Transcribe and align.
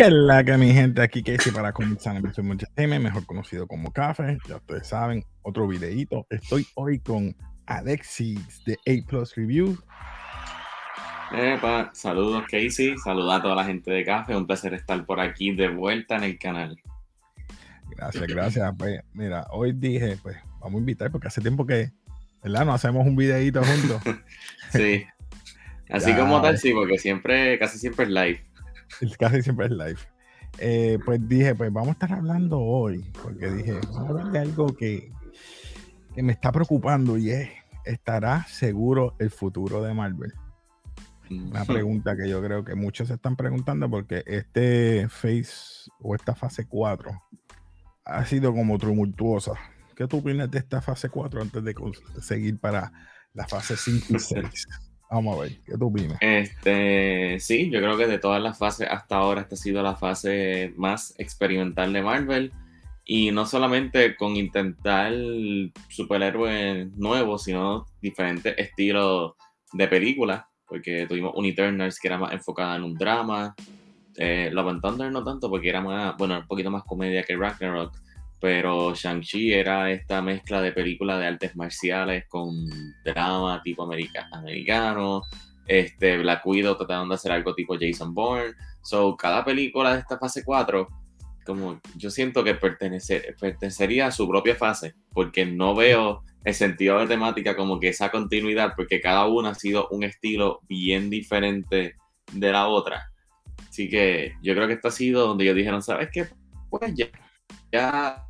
Que 0.00 0.06
es 0.06 0.12
la 0.14 0.42
que 0.42 0.56
mi 0.56 0.72
gente 0.72 1.02
aquí 1.02 1.22
que 1.22 1.34
hice 1.34 1.52
para 1.52 1.74
comenzar 1.74 2.16
en 2.16 2.22
mucho 2.22 2.42
mejor 2.42 3.26
conocido 3.26 3.66
como 3.66 3.92
Café. 3.92 4.38
Ya 4.48 4.56
ustedes 4.56 4.86
saben, 4.86 5.22
otro 5.42 5.68
videito. 5.68 6.26
Estoy 6.30 6.66
hoy 6.74 7.00
con 7.00 7.36
Alexis 7.66 8.64
de 8.64 8.78
A 8.86 9.06
Plus 9.06 9.34
Review. 9.34 9.78
Epa, 11.34 11.90
saludos 11.92 12.44
Casey, 12.50 12.96
saludos 12.96 13.34
a 13.34 13.42
toda 13.42 13.56
la 13.56 13.64
gente 13.66 13.90
de 13.90 14.02
Café. 14.02 14.34
Un 14.34 14.46
placer 14.46 14.72
estar 14.72 15.04
por 15.04 15.20
aquí 15.20 15.54
de 15.54 15.68
vuelta 15.68 16.16
en 16.16 16.24
el 16.24 16.38
canal. 16.38 16.80
Gracias, 17.90 18.26
gracias. 18.26 18.74
Pues, 18.78 19.02
mira, 19.12 19.48
hoy 19.50 19.72
dije, 19.72 20.16
pues 20.22 20.38
vamos 20.60 20.76
a 20.76 20.78
invitar 20.78 21.10
porque 21.10 21.28
hace 21.28 21.42
tiempo 21.42 21.66
que, 21.66 21.92
¿verdad? 22.42 22.64
No 22.64 22.72
hacemos 22.72 23.06
un 23.06 23.16
videito 23.16 23.62
juntos. 23.62 24.00
sí. 24.72 25.04
Así 25.90 26.14
como 26.14 26.40
tal, 26.40 26.56
sí, 26.56 26.72
porque 26.72 26.96
siempre, 26.96 27.58
casi 27.58 27.78
siempre 27.78 28.06
es 28.06 28.10
live. 28.12 28.49
Casi 29.18 29.42
siempre 29.42 29.66
es 29.66 29.72
live. 29.72 29.98
Eh, 30.58 30.98
pues 31.04 31.26
dije, 31.28 31.54
pues 31.54 31.72
vamos 31.72 31.90
a 31.90 31.92
estar 31.92 32.12
hablando 32.12 32.58
hoy, 32.58 33.10
porque 33.22 33.50
dije, 33.50 33.72
vamos 33.72 33.96
a 33.96 34.08
hablar 34.08 34.32
de 34.32 34.38
algo 34.40 34.74
que, 34.74 35.12
que 36.14 36.22
me 36.22 36.32
está 36.32 36.50
preocupando 36.50 37.16
y 37.16 37.30
es, 37.30 37.50
¿estará 37.84 38.44
seguro 38.46 39.14
el 39.18 39.30
futuro 39.30 39.82
de 39.82 39.94
Marvel? 39.94 40.32
Una 41.30 41.64
pregunta 41.64 42.16
que 42.16 42.28
yo 42.28 42.42
creo 42.42 42.64
que 42.64 42.74
muchos 42.74 43.06
se 43.06 43.14
están 43.14 43.36
preguntando 43.36 43.88
porque 43.88 44.24
este 44.26 45.08
phase 45.08 45.88
o 46.00 46.16
esta 46.16 46.34
fase 46.34 46.66
4 46.66 47.22
ha 48.04 48.24
sido 48.24 48.52
como 48.52 48.78
tumultuosa. 48.78 49.52
¿Qué 49.94 50.08
tú 50.08 50.18
opinas 50.18 50.50
de 50.50 50.58
esta 50.58 50.82
fase 50.82 51.08
4 51.08 51.42
antes 51.42 51.62
de 51.62 51.74
seguir 52.20 52.58
para 52.58 52.92
la 53.32 53.46
fase 53.46 53.76
5 53.76 54.06
y 54.08 54.18
6? 54.18 54.68
Vamos 55.10 55.36
a 55.36 55.42
ver, 55.42 55.52
¿qué 55.66 55.76
tú 55.76 55.88
opinas? 55.88 56.18
Este, 56.20 57.40
sí, 57.40 57.68
yo 57.68 57.80
creo 57.80 57.96
que 57.96 58.06
de 58.06 58.18
todas 58.18 58.40
las 58.40 58.56
fases 58.58 58.86
hasta 58.88 59.16
ahora 59.16 59.40
esta 59.40 59.56
ha 59.56 59.58
sido 59.58 59.82
la 59.82 59.96
fase 59.96 60.72
más 60.76 61.14
experimental 61.18 61.92
de 61.92 62.02
Marvel. 62.02 62.52
Y 63.04 63.32
no 63.32 63.44
solamente 63.44 64.14
con 64.14 64.36
intentar 64.36 65.12
superhéroes 65.88 66.92
nuevos, 66.96 67.42
sino 67.42 67.86
diferentes 68.00 68.54
estilos 68.56 69.32
de 69.72 69.88
películas. 69.88 70.44
Porque 70.68 71.06
tuvimos 71.08 71.32
un 71.34 71.52
que 71.52 71.92
era 72.04 72.18
más 72.18 72.32
enfocada 72.32 72.76
en 72.76 72.84
un 72.84 72.94
drama. 72.94 73.56
Eh, 74.16 74.50
Love 74.52 74.68
and 74.68 74.82
Thunder 74.82 75.10
no 75.10 75.24
tanto, 75.24 75.50
porque 75.50 75.70
era 75.70 75.80
más, 75.80 76.16
bueno, 76.18 76.38
un 76.38 76.46
poquito 76.46 76.70
más 76.70 76.84
comedia 76.84 77.24
que 77.24 77.36
Ragnarok 77.36 77.92
pero 78.40 78.94
Shang-Chi 78.94 79.52
era 79.52 79.90
esta 79.90 80.22
mezcla 80.22 80.62
de 80.62 80.72
películas 80.72 81.18
de 81.20 81.26
artes 81.26 81.56
marciales 81.56 82.24
con 82.26 82.54
drama 83.04 83.60
tipo 83.62 83.82
americano. 83.82 85.22
Este, 85.66 86.18
Black 86.18 86.44
Widow 86.46 86.76
trataron 86.76 87.10
de 87.10 87.16
hacer 87.16 87.32
algo 87.32 87.54
tipo 87.54 87.76
Jason 87.78 88.14
Bourne. 88.14 88.54
So, 88.82 89.14
cada 89.16 89.44
película 89.44 89.92
de 89.92 90.00
esta 90.00 90.18
fase 90.18 90.42
4, 90.42 90.88
como 91.44 91.80
yo 91.96 92.10
siento 92.10 92.42
que 92.42 92.54
pertenece, 92.54 93.34
pertenecería 93.38 94.06
a 94.06 94.10
su 94.10 94.26
propia 94.26 94.56
fase, 94.56 94.94
porque 95.12 95.44
no 95.44 95.74
veo 95.74 96.24
el 96.42 96.54
sentido 96.54 96.98
de 96.98 97.06
temática 97.06 97.54
como 97.54 97.78
que 97.78 97.88
esa 97.88 98.10
continuidad, 98.10 98.72
porque 98.74 99.02
cada 99.02 99.26
una 99.26 99.50
ha 99.50 99.54
sido 99.54 99.86
un 99.90 100.02
estilo 100.02 100.60
bien 100.66 101.10
diferente 101.10 101.96
de 102.32 102.52
la 102.52 102.68
otra. 102.68 103.12
Así 103.68 103.90
que 103.90 104.32
yo 104.42 104.54
creo 104.54 104.66
que 104.66 104.74
esto 104.74 104.88
ha 104.88 104.92
sido 104.92 105.26
donde 105.26 105.44
ellos 105.44 105.56
dijeron, 105.56 105.82
¿sabes 105.82 106.08
qué? 106.10 106.26
Pues 106.70 106.94
ya, 106.94 107.06
ya 107.70 108.24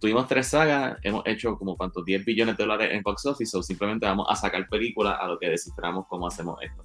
tuvimos 0.00 0.26
tres 0.28 0.48
sagas, 0.48 0.96
hemos 1.02 1.22
hecho 1.26 1.56
como 1.56 1.76
cuántos 1.76 2.04
10 2.04 2.24
billones 2.24 2.56
de 2.56 2.64
dólares 2.64 2.90
en 2.92 3.02
box 3.02 3.26
office, 3.26 3.56
o 3.56 3.62
simplemente 3.62 4.06
vamos 4.06 4.26
a 4.28 4.36
sacar 4.36 4.68
películas 4.68 5.16
a 5.20 5.26
lo 5.26 5.38
que 5.38 5.48
desciframos 5.48 6.06
cómo 6.08 6.26
hacemos 6.26 6.58
esto. 6.62 6.84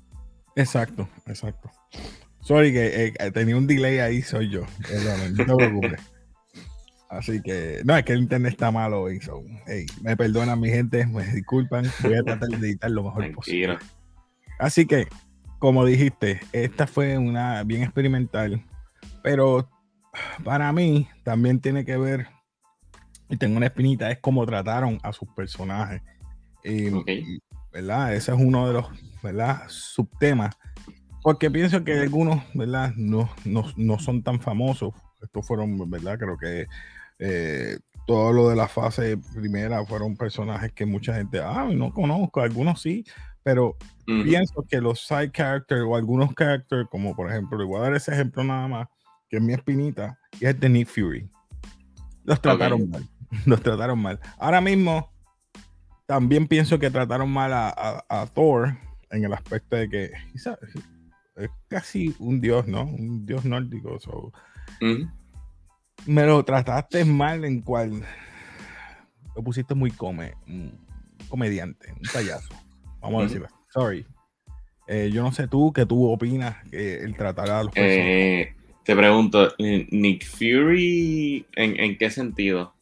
Exacto, 0.56 1.08
exacto. 1.26 1.70
Sorry 2.42 2.74
que 2.74 3.14
eh, 3.18 3.32
tenía 3.32 3.56
un 3.56 3.68
delay 3.68 4.00
ahí, 4.00 4.22
soy 4.22 4.50
yo. 4.50 4.62
no 5.32 5.46
te 5.46 5.56
preocupes. 5.56 6.14
Así 7.10 7.42
que, 7.42 7.82
no, 7.86 7.96
es 7.96 8.04
que 8.04 8.14
el 8.14 8.20
internet 8.20 8.54
está 8.54 8.72
malo 8.72 9.04
hoy. 9.04 9.20
me 10.02 10.18
perdonan 10.18 10.60
mi 10.60 10.70
gente, 10.70 11.06
me 11.06 11.24
disculpan. 11.24 11.86
Voy 12.02 12.16
a 12.16 12.24
tratar 12.24 12.50
de 12.50 12.68
editar 12.68 12.90
lo 12.90 13.04
mejor 13.04 13.32
posible. 13.34 13.78
Así 14.60 14.88
que, 14.88 15.08
como 15.60 15.86
dijiste, 15.86 16.42
esta 16.52 16.88
fue 16.88 17.18
una 17.18 17.64
bien 17.64 17.84
experimental, 17.84 18.66
pero 19.22 19.70
para 20.44 20.74
mí 20.74 21.08
también 21.24 21.60
tiene 21.60 21.86
que 21.86 21.98
ver 21.98 22.28
y 23.30 23.38
tengo 23.38 23.58
una 23.58 23.68
espinita, 23.68 24.12
es 24.12 24.20
cómo 24.20 24.46
trataron 24.46 25.00
a 25.04 25.14
sus 25.14 25.28
personajes. 25.30 26.02
¿Verdad? 27.72 28.14
Ese 28.14 28.32
es 28.32 28.38
uno 28.40 28.68
de 28.68 28.74
los 28.74 28.88
¿verdad? 29.22 29.64
subtemas. 29.68 30.56
Porque 31.22 31.50
pienso 31.50 31.84
que 31.84 32.00
algunos, 32.00 32.44
¿verdad? 32.54 32.94
No, 32.96 33.30
no, 33.46 34.00
son 34.00 34.22
tan 34.24 34.42
famosos. 34.42 34.94
Estos 35.22 35.48
fueron, 35.48 35.90
¿verdad? 35.90 36.20
Creo 36.20 36.38
que 36.38 36.68
eh, 37.20 37.78
todo 38.06 38.34
lo 38.34 38.50
de 38.50 38.56
la 38.58 38.68
fase 38.68 39.18
primera 39.34 39.86
fueron 39.86 40.18
personajes 40.18 40.74
que 40.74 40.86
mucha 40.86 41.16
gente, 41.16 41.40
ah, 41.40 41.70
no 41.74 41.94
conozco, 41.94 42.42
algunos 42.42 42.82
sí, 42.82 43.06
pero 43.44 43.78
pienso 44.06 44.66
que 44.70 44.82
los 44.82 45.06
side 45.06 45.32
characters 45.32 45.84
o 45.88 45.96
algunos 45.96 46.34
characters, 46.36 46.88
como 46.90 47.16
por 47.16 47.30
ejemplo, 47.30 47.58
le 47.58 47.66
voy 47.66 47.80
a 47.80 47.84
dar 47.84 47.96
ese 47.96 48.12
ejemplo 48.12 48.44
nada 48.44 48.68
más, 48.68 48.88
que 49.30 49.38
es 49.38 49.44
mi 49.44 49.54
espinita, 49.54 50.18
y 50.40 50.46
es 50.46 50.60
de 50.60 50.70
Nick 50.70 50.90
Fury. 50.90 51.30
Los 52.26 52.42
trataron 52.42 52.90
mal. 52.90 53.08
Los 53.46 53.62
trataron 53.62 54.00
mal. 54.00 54.20
Ahora 54.38 54.62
mismo, 54.62 55.12
también 56.06 56.48
pienso 56.48 56.80
que 56.80 56.90
trataron 56.90 57.32
mal 57.32 57.52
a, 57.54 58.30
Thor 58.34 58.76
en 59.10 59.26
el 59.26 59.34
aspecto 59.34 59.76
de 59.76 59.90
que 59.90 60.12
es 61.36 61.50
casi 61.68 62.16
un 62.20 62.42
dios, 62.42 62.68
¿no? 62.68 62.84
Un 62.84 63.26
dios 63.26 63.46
nórdico. 63.46 63.98
Me 66.06 66.26
lo 66.26 66.44
trataste 66.44 67.06
mal 67.06 67.46
en 67.46 67.62
cual 67.62 68.04
lo 69.36 69.44
pusiste 69.44 69.74
muy 69.74 69.92
come, 69.92 70.34
comediante, 71.30 71.92
un 71.92 72.08
payaso. 72.14 72.50
Vamos 73.02 73.22
a 73.22 73.24
decirlo. 73.24 73.48
Sorry. 73.70 74.06
Eh, 74.88 75.10
yo 75.14 75.24
no 75.24 75.32
sé 75.32 75.48
tú, 75.48 75.72
¿qué 75.72 75.86
tú 75.86 76.10
opinas 76.10 76.58
que 76.70 76.98
él 76.98 77.16
tratará 77.16 77.60
a 77.60 77.64
los 77.64 77.74
eh, 77.76 78.54
Te 78.84 78.96
pregunto, 78.96 79.54
Nick 79.58 80.26
Fury, 80.26 81.46
¿en, 81.56 81.98
qué 81.98 82.10
sentido? 82.10 82.74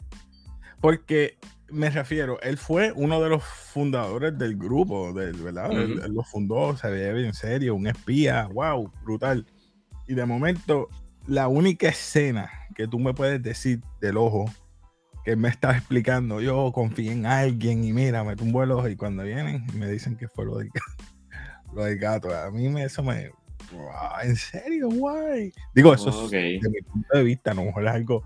Porque 0.81 1.37
me 1.71 1.89
refiero, 1.89 2.39
él 2.41 2.57
fue 2.57 2.91
uno 2.91 3.21
de 3.21 3.29
los 3.29 3.43
fundadores 3.43 4.37
del 4.37 4.57
grupo, 4.57 5.13
del, 5.13 5.33
¿verdad? 5.37 5.71
él, 5.71 6.01
lo 6.13 6.23
fundó, 6.23 6.75
se 6.75 6.89
ve 6.89 7.13
bien 7.13 7.33
serio, 7.33 7.75
un 7.75 7.87
espía, 7.87 8.47
wow, 8.47 8.91
brutal. 9.03 9.45
Y 10.07 10.13
de 10.13 10.25
momento, 10.25 10.89
la 11.27 11.47
única 11.47 11.87
escena 11.87 12.51
que 12.75 12.87
tú 12.87 12.99
me 12.99 13.13
puedes 13.13 13.41
decir 13.41 13.81
del 14.01 14.17
ojo 14.17 14.45
que 15.23 15.35
me 15.35 15.49
está 15.49 15.77
explicando, 15.77 16.41
yo 16.41 16.71
confío 16.73 17.11
en 17.11 17.25
alguien 17.25 17.83
y 17.83 17.93
mira, 17.93 18.23
me 18.23 18.35
tumbo 18.35 18.63
el 18.63 18.71
ojo 18.71 18.89
y 18.89 18.95
cuando 18.95 19.23
vienen 19.23 19.65
me 19.75 19.87
dicen 19.87 20.17
que 20.17 20.27
fue 20.27 20.45
lo 20.45 20.57
del, 20.57 20.69
lo 21.73 21.85
del 21.85 21.97
gato. 21.99 22.35
A 22.35 22.51
mí 22.51 22.67
me, 22.69 22.83
eso 22.83 23.03
me... 23.03 23.31
¿En 24.23 24.35
serio? 24.35 24.89
Guay. 24.89 25.53
Digo, 25.73 25.93
eso 25.93 26.25
es 26.25 26.31
de 26.31 26.69
mi 26.69 26.81
punto 26.81 27.17
de 27.17 27.23
vista, 27.23 27.51
a 27.51 27.53
lo 27.53 27.63
mejor 27.63 27.85
es 27.85 27.93
algo 27.93 28.23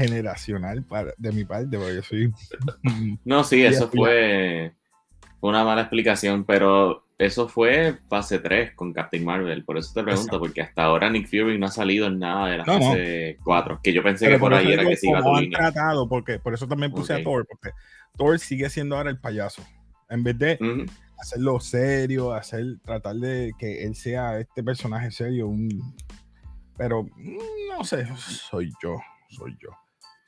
generacional 0.00 0.82
para, 0.82 1.12
de 1.18 1.32
mi 1.32 1.44
parte, 1.44 1.76
porque 1.76 1.94
yo 1.96 2.02
soy... 2.02 2.32
no, 3.24 3.44
sí, 3.44 3.64
eso 3.64 3.88
fue, 3.88 4.72
una 5.40 5.64
mala 5.64 5.82
explicación, 5.82 6.44
pero 6.44 7.04
eso 7.18 7.48
fue 7.48 7.96
fase 8.08 8.38
3 8.38 8.74
con 8.74 8.92
Captain 8.92 9.24
Marvel, 9.24 9.64
por 9.64 9.78
eso 9.78 9.92
te 9.94 10.02
pregunto, 10.02 10.38
porque 10.38 10.62
hasta 10.62 10.84
ahora 10.84 11.10
Nick 11.10 11.28
Fury 11.28 11.58
no 11.58 11.66
ha 11.66 11.70
salido 11.70 12.06
en 12.06 12.18
nada 12.18 12.48
de 12.48 12.58
la 12.58 12.64
fase 12.64 13.38
4, 13.44 13.80
que 13.82 13.92
yo 13.92 14.02
pensé 14.02 14.28
que 14.28 14.38
por, 14.38 14.54
ahí 14.54 14.72
era 14.72 14.84
que 14.84 14.96
se 14.96 15.08
iba 15.08 15.18
a 15.18 15.22
tu 15.22 15.34
línea. 15.34 15.58
tratado, 15.58 16.08
porque 16.08 16.38
por 16.38 16.54
eso 16.54 16.66
también 16.66 16.92
puse 16.92 17.14
a 17.14 17.22
Thor, 17.22 17.46
porque 17.46 17.70
Thor 18.16 18.38
sigue 18.38 18.68
siendo 18.70 18.96
ahora 18.96 19.10
el 19.10 19.18
payaso. 19.18 19.62
En 20.08 20.24
vez 20.24 20.38
de 20.38 20.58
hacerlo 21.18 21.60
serio, 21.60 22.32
hacer, 22.32 22.64
tratar 22.84 23.16
de 23.16 23.52
que 23.58 23.84
él 23.84 23.94
sea 23.94 24.40
este 24.40 24.62
personaje 24.64 25.10
serio, 25.10 25.46
un, 25.48 25.94
pero 26.76 27.04
mm, 27.04 27.38
no 27.76 27.84
sé, 27.84 28.06
soy 28.16 28.72
yo, 28.82 28.96
soy 29.28 29.56
yo. 29.60 29.70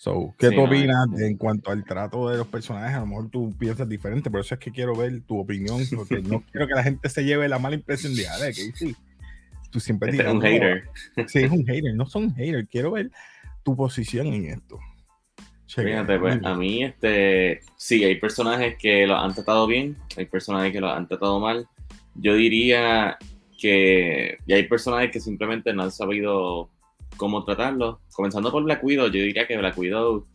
So, 0.02 0.34
¿Qué 0.36 0.50
tú 0.50 0.62
opinas 0.62 1.06
en 1.20 1.36
cuanto 1.36 1.70
al 1.70 1.84
trato 1.84 2.28
de 2.28 2.36
los 2.36 2.48
personajes? 2.48 2.96
A 2.96 3.00
lo 3.02 3.06
mejor 3.06 3.30
tú 3.30 3.56
piensas 3.56 3.88
diferente, 3.88 4.32
por 4.32 4.40
eso 4.40 4.54
es 4.56 4.58
que 4.58 4.72
quiero 4.72 4.96
ver 4.96 5.20
tu 5.20 5.38
opinión, 5.38 5.80
porque 5.94 6.20
no 6.20 6.42
quiero 6.50 6.66
que 6.66 6.74
la 6.74 6.82
gente 6.82 7.08
se 7.08 7.22
lleve 7.22 7.48
la 7.48 7.60
mala 7.60 7.76
impresión 7.76 8.12
de, 8.16 8.26
ah, 8.26 8.32
que 8.46 8.72
sí, 8.74 8.96
tú 9.70 9.78
siempre 9.78 10.10
este 10.10 10.24
es 10.24 10.32
un 10.32 10.42
hater. 10.42 10.88
Sí, 11.28 11.44
es 11.44 11.52
un 11.52 11.64
hater, 11.68 11.94
no 11.94 12.04
son 12.06 12.34
haters, 12.34 12.68
quiero 12.68 12.90
ver 12.90 13.12
tu 13.62 13.76
posición 13.76 14.26
en 14.26 14.46
esto. 14.46 14.80
Fíjate, 15.68 16.18
pues 16.18 16.40
a 16.42 16.54
mí, 16.56 16.82
este, 16.82 17.60
sí, 17.76 18.02
hay 18.02 18.16
personajes 18.16 18.74
que 18.78 19.06
lo 19.06 19.16
han 19.16 19.32
tratado 19.32 19.68
bien, 19.68 19.96
hay 20.16 20.26
personajes 20.26 20.72
que 20.72 20.80
lo 20.80 20.90
han 20.90 21.06
tratado 21.06 21.38
mal. 21.38 21.68
Yo 22.16 22.34
diría 22.34 23.18
que 23.56 24.36
y 24.46 24.52
hay 24.52 24.64
personajes 24.64 25.12
que 25.12 25.20
simplemente 25.20 25.72
no 25.72 25.84
han 25.84 25.92
sabido 25.92 26.68
cómo 27.16 27.44
tratarlo. 27.44 28.00
Comenzando 28.12 28.50
por 28.50 28.62
Black 28.64 28.82
Widow, 28.82 29.06
yo 29.06 29.20
diría 29.20 29.46
que 29.46 29.56
Black 29.56 29.78
Widow 29.78 30.26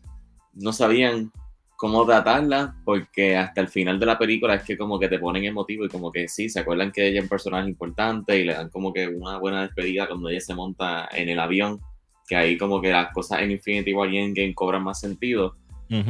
no 0.53 0.73
sabían 0.73 1.31
cómo 1.77 2.05
tratarla, 2.05 2.75
porque 2.83 3.37
hasta 3.37 3.61
el 3.61 3.67
final 3.67 3.99
de 3.99 4.07
la 4.07 4.17
película 4.17 4.55
es 4.55 4.63
que 4.63 4.77
como 4.77 4.99
que 4.99 5.07
te 5.07 5.19
ponen 5.19 5.45
emotivo 5.45 5.85
y 5.85 5.89
como 5.89 6.11
que 6.11 6.27
sí, 6.27 6.49
se 6.49 6.59
acuerdan 6.59 6.91
que 6.91 7.07
ella 7.07 7.19
es 7.19 7.23
un 7.23 7.29
personaje 7.29 7.69
importante 7.69 8.37
y 8.37 8.43
le 8.43 8.53
dan 8.53 8.69
como 8.69 8.91
que 8.91 9.07
una 9.07 9.37
buena 9.37 9.61
despedida 9.61 10.07
cuando 10.07 10.29
ella 10.29 10.41
se 10.41 10.55
monta 10.55 11.07
en 11.11 11.29
el 11.29 11.39
avión, 11.39 11.79
que 12.27 12.35
ahí 12.35 12.57
como 12.57 12.81
que 12.81 12.91
las 12.91 13.13
cosas 13.13 13.41
en 13.41 13.51
Infinity 13.51 13.93
War 13.93 14.09
y 14.09 14.17
Endgame 14.17 14.55
cobran 14.55 14.83
más 14.83 14.99
sentido. 14.99 15.55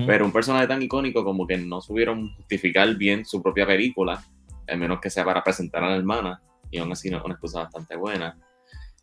Pero 0.08 0.26
un 0.26 0.32
personaje 0.32 0.66
tan 0.66 0.82
icónico 0.82 1.24
como 1.24 1.46
que 1.46 1.56
no 1.58 1.82
supieron 1.82 2.34
justificar 2.36 2.96
bien 2.96 3.26
su 3.26 3.44
propia 3.44 3.68
película, 3.68 4.24
al 4.68 4.78
menos 4.80 5.00
que 5.00 5.12
sea 5.12 5.24
para 5.24 5.44
presentar 5.44 5.84
a 5.84 5.90
la 5.90 5.98
hermana, 5.98 6.42
y 6.72 6.80
aún 6.80 6.92
así 6.92 7.12
no 7.12 7.18
es 7.18 7.24
una 7.24 7.36
excusa 7.36 7.60
bastante 7.64 7.96
buena. 7.96 8.36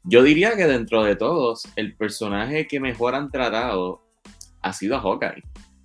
Yo 0.04 0.22
diría 0.22 0.56
que 0.56 0.66
dentro 0.66 1.02
de 1.02 1.16
todos, 1.16 1.66
el 1.76 1.96
personaje 1.96 2.66
que 2.66 2.80
mejor 2.80 3.14
han 3.14 3.30
tratado 3.30 4.02
ha 4.60 4.72
sido 4.72 5.00
Hawkeye 5.00 5.42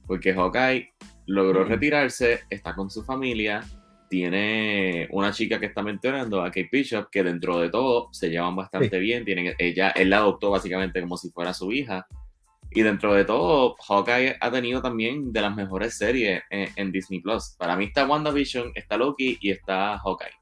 porque 0.10 0.33
Hawkeye 0.33 0.92
logró 1.27 1.63
retirarse, 1.63 2.39
está 2.50 2.74
con 2.74 2.89
su 2.89 3.04
familia, 3.04 3.63
tiene 4.10 5.07
una 5.12 5.31
chica 5.31 5.60
que 5.60 5.68
está 5.68 5.83
mentorando 5.83 6.42
a 6.42 6.48
Kate 6.48 6.68
Bishop, 6.71 7.12
que 7.12 7.21
dentro 7.21 7.60
de 7.60 7.69
todo 7.69 8.10
se 8.12 8.31
llevan 8.31 8.56
bastante 8.56 8.98
bien, 8.98 9.24
tienen, 9.24 9.54
ella, 9.60 9.92
él 9.92 10.10
la 10.10 10.18
adoptó 10.18 10.50
básicamente 10.50 11.00
como 11.00 11.16
si 11.16 11.30
fuera 11.30 11.54
su 11.54 11.71
hija, 11.71 12.07
y 12.71 12.81
dentro 12.81 13.13
de 13.13 13.24
todo, 13.24 13.75
Hawkeye 13.88 14.38
ha 14.42 14.50
tenido 14.50 14.81
también 14.81 15.31
de 15.31 15.42
las 15.42 15.56
mejores 15.56 15.95
series 15.95 16.42
en, 16.50 16.92
Disney 16.92 17.19
Plus. 17.19 17.56
Para 17.60 17.75
mí 17.75 17.86
está 17.86 18.07
WandaVision, 18.07 18.71
está 18.74 18.98
Loki 18.98 19.38
y 19.42 19.51
está 19.51 20.00
Hawkeye. 20.00 20.38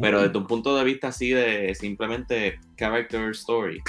Pero 0.00 0.22
desde 0.22 0.38
un 0.38 0.46
punto 0.46 0.76
de 0.76 0.84
vista 0.84 1.08
así 1.08 1.30
de 1.30 1.74
simplemente 1.74 2.60
character 2.76 3.30
story, 3.30 3.80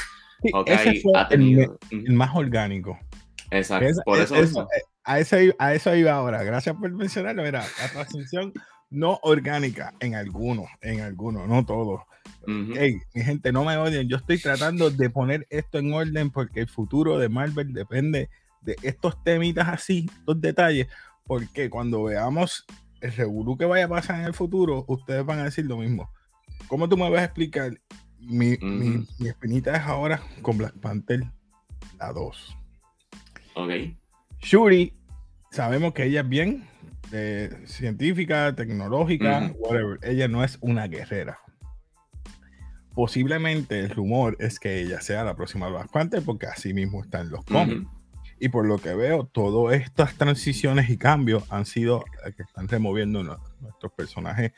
Hawkeye 0.54 1.04
ha 1.16 1.28
tenido. 1.28 1.78
el 1.92 2.14
más 2.14 2.36
orgánico. 2.36 2.98
Exacto, 3.52 4.02
por 4.06 4.20
eso, 4.20 4.36
eh, 4.36 4.82
a, 5.04 5.20
eso, 5.20 5.36
a 5.60 5.74
eso 5.74 5.96
iba 5.96 6.14
ahora. 6.14 6.44
Gracias 6.44 6.76
por 6.76 6.90
mencionarlo. 6.92 7.44
Mira, 7.44 7.66
la 7.82 7.90
transición 7.90 8.54
no 8.90 9.20
orgánica 9.24 9.94
en 10.00 10.16
algunos, 10.16 10.68
en 10.82 11.02
algunos, 11.02 11.48
no 11.48 11.66
todos. 11.66 12.02
Hey, 12.48 12.96
mi 13.14 13.24
gente, 13.24 13.52
no 13.52 13.64
me 13.64 13.78
odien. 13.78 14.08
Yo 14.08 14.18
estoy 14.18 14.40
tratando 14.40 14.90
de 14.90 15.10
poner 15.10 15.46
esto 15.50 15.78
en 15.78 15.94
orden 15.94 16.32
porque 16.32 16.62
el 16.62 16.68
futuro 16.68 17.18
de 17.20 17.30
Marvel 17.30 17.74
depende 17.74 18.30
de 18.62 18.76
estos 18.82 19.22
temitas 19.24 19.68
así, 19.68 20.10
estos 20.20 20.42
detalles. 20.42 20.88
Porque 21.26 21.70
cuando 21.70 22.04
veamos 22.04 22.66
el 23.02 23.12
revolú 23.14 23.58
que 23.58 23.66
vaya 23.66 23.86
a 23.86 23.90
pasar 23.90 24.20
en 24.20 24.26
el 24.26 24.34
futuro, 24.34 24.86
ustedes 24.88 25.26
van 25.26 25.40
a 25.40 25.46
decir 25.46 25.66
lo 25.66 25.78
mismo. 25.78 26.12
¿Cómo 26.68 26.88
tú 26.88 26.98
me 26.98 27.10
vas 27.10 27.22
a 27.22 27.26
explicar? 27.26 27.72
Mi, 28.20 28.56
mi, 28.62 29.06
mi 29.18 29.28
espinita 29.28 29.76
es 29.76 29.82
ahora 29.82 30.22
con 30.42 30.58
Black 30.58 30.78
Panther, 30.80 31.24
la 31.98 32.14
2. 32.14 32.58
Ok. 33.56 33.72
Shuri, 34.40 34.94
sabemos 35.50 35.94
que 35.94 36.06
ella 36.06 36.22
es 36.22 36.30
bien 36.30 36.68
científica, 37.66 38.56
tecnológica, 38.56 39.54
whatever. 39.58 40.00
Ella 40.04 40.28
no 40.28 40.44
es 40.44 40.58
una 40.62 40.88
guerrera. 40.88 41.40
Posiblemente 42.94 43.80
el 43.80 43.90
rumor 43.90 44.36
es 44.40 44.60
que 44.60 44.82
ella 44.82 45.02
sea 45.02 45.24
la 45.24 45.36
próxima 45.36 45.70
Black 45.70 45.92
Panther 45.92 46.24
porque 46.24 46.48
así 46.48 46.74
mismo 46.74 47.02
están 47.02 47.30
los 47.30 47.44
cómics. 47.46 47.88
Y 48.44 48.50
por 48.50 48.66
lo 48.66 48.80
que 48.80 48.96
veo, 48.96 49.26
todas 49.26 49.80
estas 49.80 50.16
transiciones 50.16 50.90
y 50.90 50.98
cambios 50.98 51.44
han 51.52 51.68
sido 51.68 52.04
que 52.36 52.42
están 52.42 52.68
removiendo 52.68 53.22
nuestros 53.22 53.92
personajes 53.94 54.52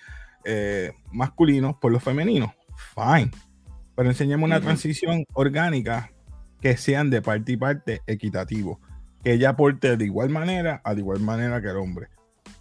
eh, 0.45 0.94
masculinos 1.12 1.75
por 1.81 1.91
los 1.91 2.01
femeninos. 2.01 2.51
Fine. 2.95 3.31
Pero 3.94 4.09
enseñemos 4.09 4.47
una 4.47 4.62
transición 4.62 5.25
orgánica 5.33 6.13
que 6.62 6.77
sean 6.77 7.09
de 7.09 7.21
parte 7.21 7.51
y 7.51 7.57
parte 7.57 8.01
equitativos. 8.07 8.77
Que 9.21 9.33
ella 9.33 9.50
aporte 9.50 9.97
de 9.97 10.06
igual 10.06 10.30
manera, 10.30 10.81
a 10.85 10.94
de 10.94 11.01
igual 11.01 11.19
manera 11.19 11.62
que 11.62 11.68
el 11.68 11.75
hombre. 11.75 12.07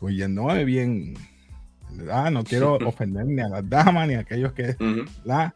Pues 0.01 0.17
yéndome 0.17 0.65
bien, 0.65 1.15
¿verdad? 1.93 2.33
No 2.33 2.43
quiero 2.43 2.75
ofender 2.75 3.27
ni 3.27 3.43
a 3.43 3.49
las 3.49 3.69
damas 3.69 4.09
ni 4.09 4.15
a 4.15 4.21
aquellos 4.21 4.53
que, 4.55 4.77
la 5.23 5.55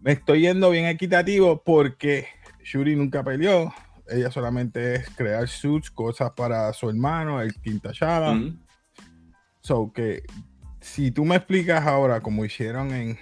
Me 0.00 0.12
estoy 0.12 0.42
yendo 0.42 0.70
bien 0.70 0.86
equitativo 0.86 1.60
porque 1.64 2.28
Shuri 2.62 2.94
nunca 2.94 3.24
peleó. 3.24 3.74
Ella 4.10 4.30
solamente 4.30 4.96
es 4.96 5.10
crear 5.10 5.46
suits, 5.48 5.90
cosas 5.90 6.32
para 6.36 6.72
su 6.72 6.88
hermano, 6.88 7.40
el 7.40 7.54
Quinta 7.54 7.92
Chava. 7.92 8.38
So 9.60 9.92
que 9.92 10.22
si 10.80 11.10
tú 11.10 11.24
me 11.24 11.36
explicas 11.36 11.86
ahora 11.86 12.20
como 12.20 12.44
hicieron 12.44 12.92
en. 12.92 13.18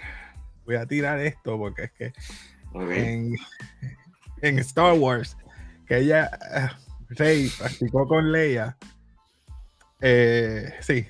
Voy 0.65 0.75
a 0.75 0.85
tirar 0.85 1.19
esto 1.19 1.57
porque 1.57 1.85
es 1.85 1.91
que 1.91 2.13
en, 2.75 3.35
en 4.41 4.59
Star 4.59 4.93
Wars, 4.93 5.35
que 5.87 5.97
ella, 5.97 6.29
eh, 6.55 6.69
Rey, 7.09 7.51
practicó 7.57 8.07
con 8.07 8.31
Leia. 8.31 8.77
Eh, 9.99 10.71
sí, 10.81 11.07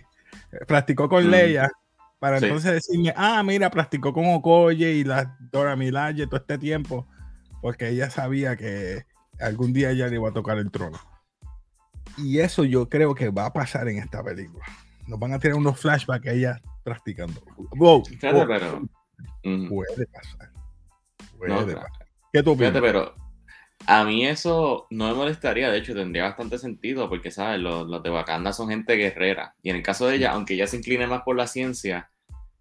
practicó 0.66 1.10
con 1.10 1.28
mm. 1.28 1.30
Leia 1.30 1.72
para 2.20 2.38
entonces 2.38 2.74
decirme, 2.74 3.14
ah, 3.16 3.42
mira, 3.44 3.70
practicó 3.72 4.14
con 4.14 4.26
Okoye 4.28 4.92
y 4.92 5.04
la 5.06 5.38
Dora 5.52 5.76
Milaje 5.76 6.26
todo 6.26 6.38
este 6.38 6.58
tiempo, 6.58 7.08
porque 7.62 7.90
ella 7.90 8.10
sabía 8.10 8.58
que 8.58 9.06
algún 9.40 9.74
día 9.74 9.92
ella 9.92 10.08
le 10.08 10.16
iba 10.16 10.30
a 10.30 10.34
tocar 10.34 10.58
el 10.58 10.72
trono. 10.72 11.00
Y 12.18 12.40
eso 12.40 12.64
yo 12.64 12.90
creo 12.90 13.16
que 13.16 13.30
va 13.30 13.46
a 13.46 13.54
pasar 13.54 13.88
en 13.88 13.98
esta 13.98 14.24
película. 14.24 14.66
Nos 15.08 15.20
van 15.20 15.34
a 15.34 15.40
tener 15.40 15.56
unos 15.56 15.80
flashbacks 15.80 16.28
ella 16.28 16.62
practicando. 16.84 17.42
Wow, 17.76 18.04
pero, 18.22 18.48
puede 19.70 20.08
pasar. 20.08 20.52
Puede 21.38 21.76
pasar. 21.76 21.92
¿Qué 22.32 22.44
tú 22.44 22.52
opinas? 22.52 22.74
pero 22.80 23.16
a 23.86 24.04
mí 24.04 24.26
eso 24.26 24.88
no 24.90 25.08
me 25.08 25.14
molestaría, 25.14 25.72
de 25.72 25.80
hecho 25.80 25.94
tendría 25.94 26.24
bastante 26.24 26.58
sentido 26.58 27.10
porque, 27.10 27.32
¿sabes? 27.32 27.60
Los, 27.60 28.04
de 28.04 28.10
Wakanda 28.10 28.54
son 28.54 28.70
gente 28.70 28.96
guerrera. 28.96 29.56
Y 29.64 29.70
en 29.70 29.78
el 29.78 29.84
caso 29.84 30.08
de 30.08 30.16
ella, 30.16 30.32
aunque 30.32 30.54
ella 30.54 30.68
se 30.68 30.78
incline 30.78 31.08
más 31.08 31.24
por 31.24 31.36
la 31.36 31.48
ciencia, 31.48 32.12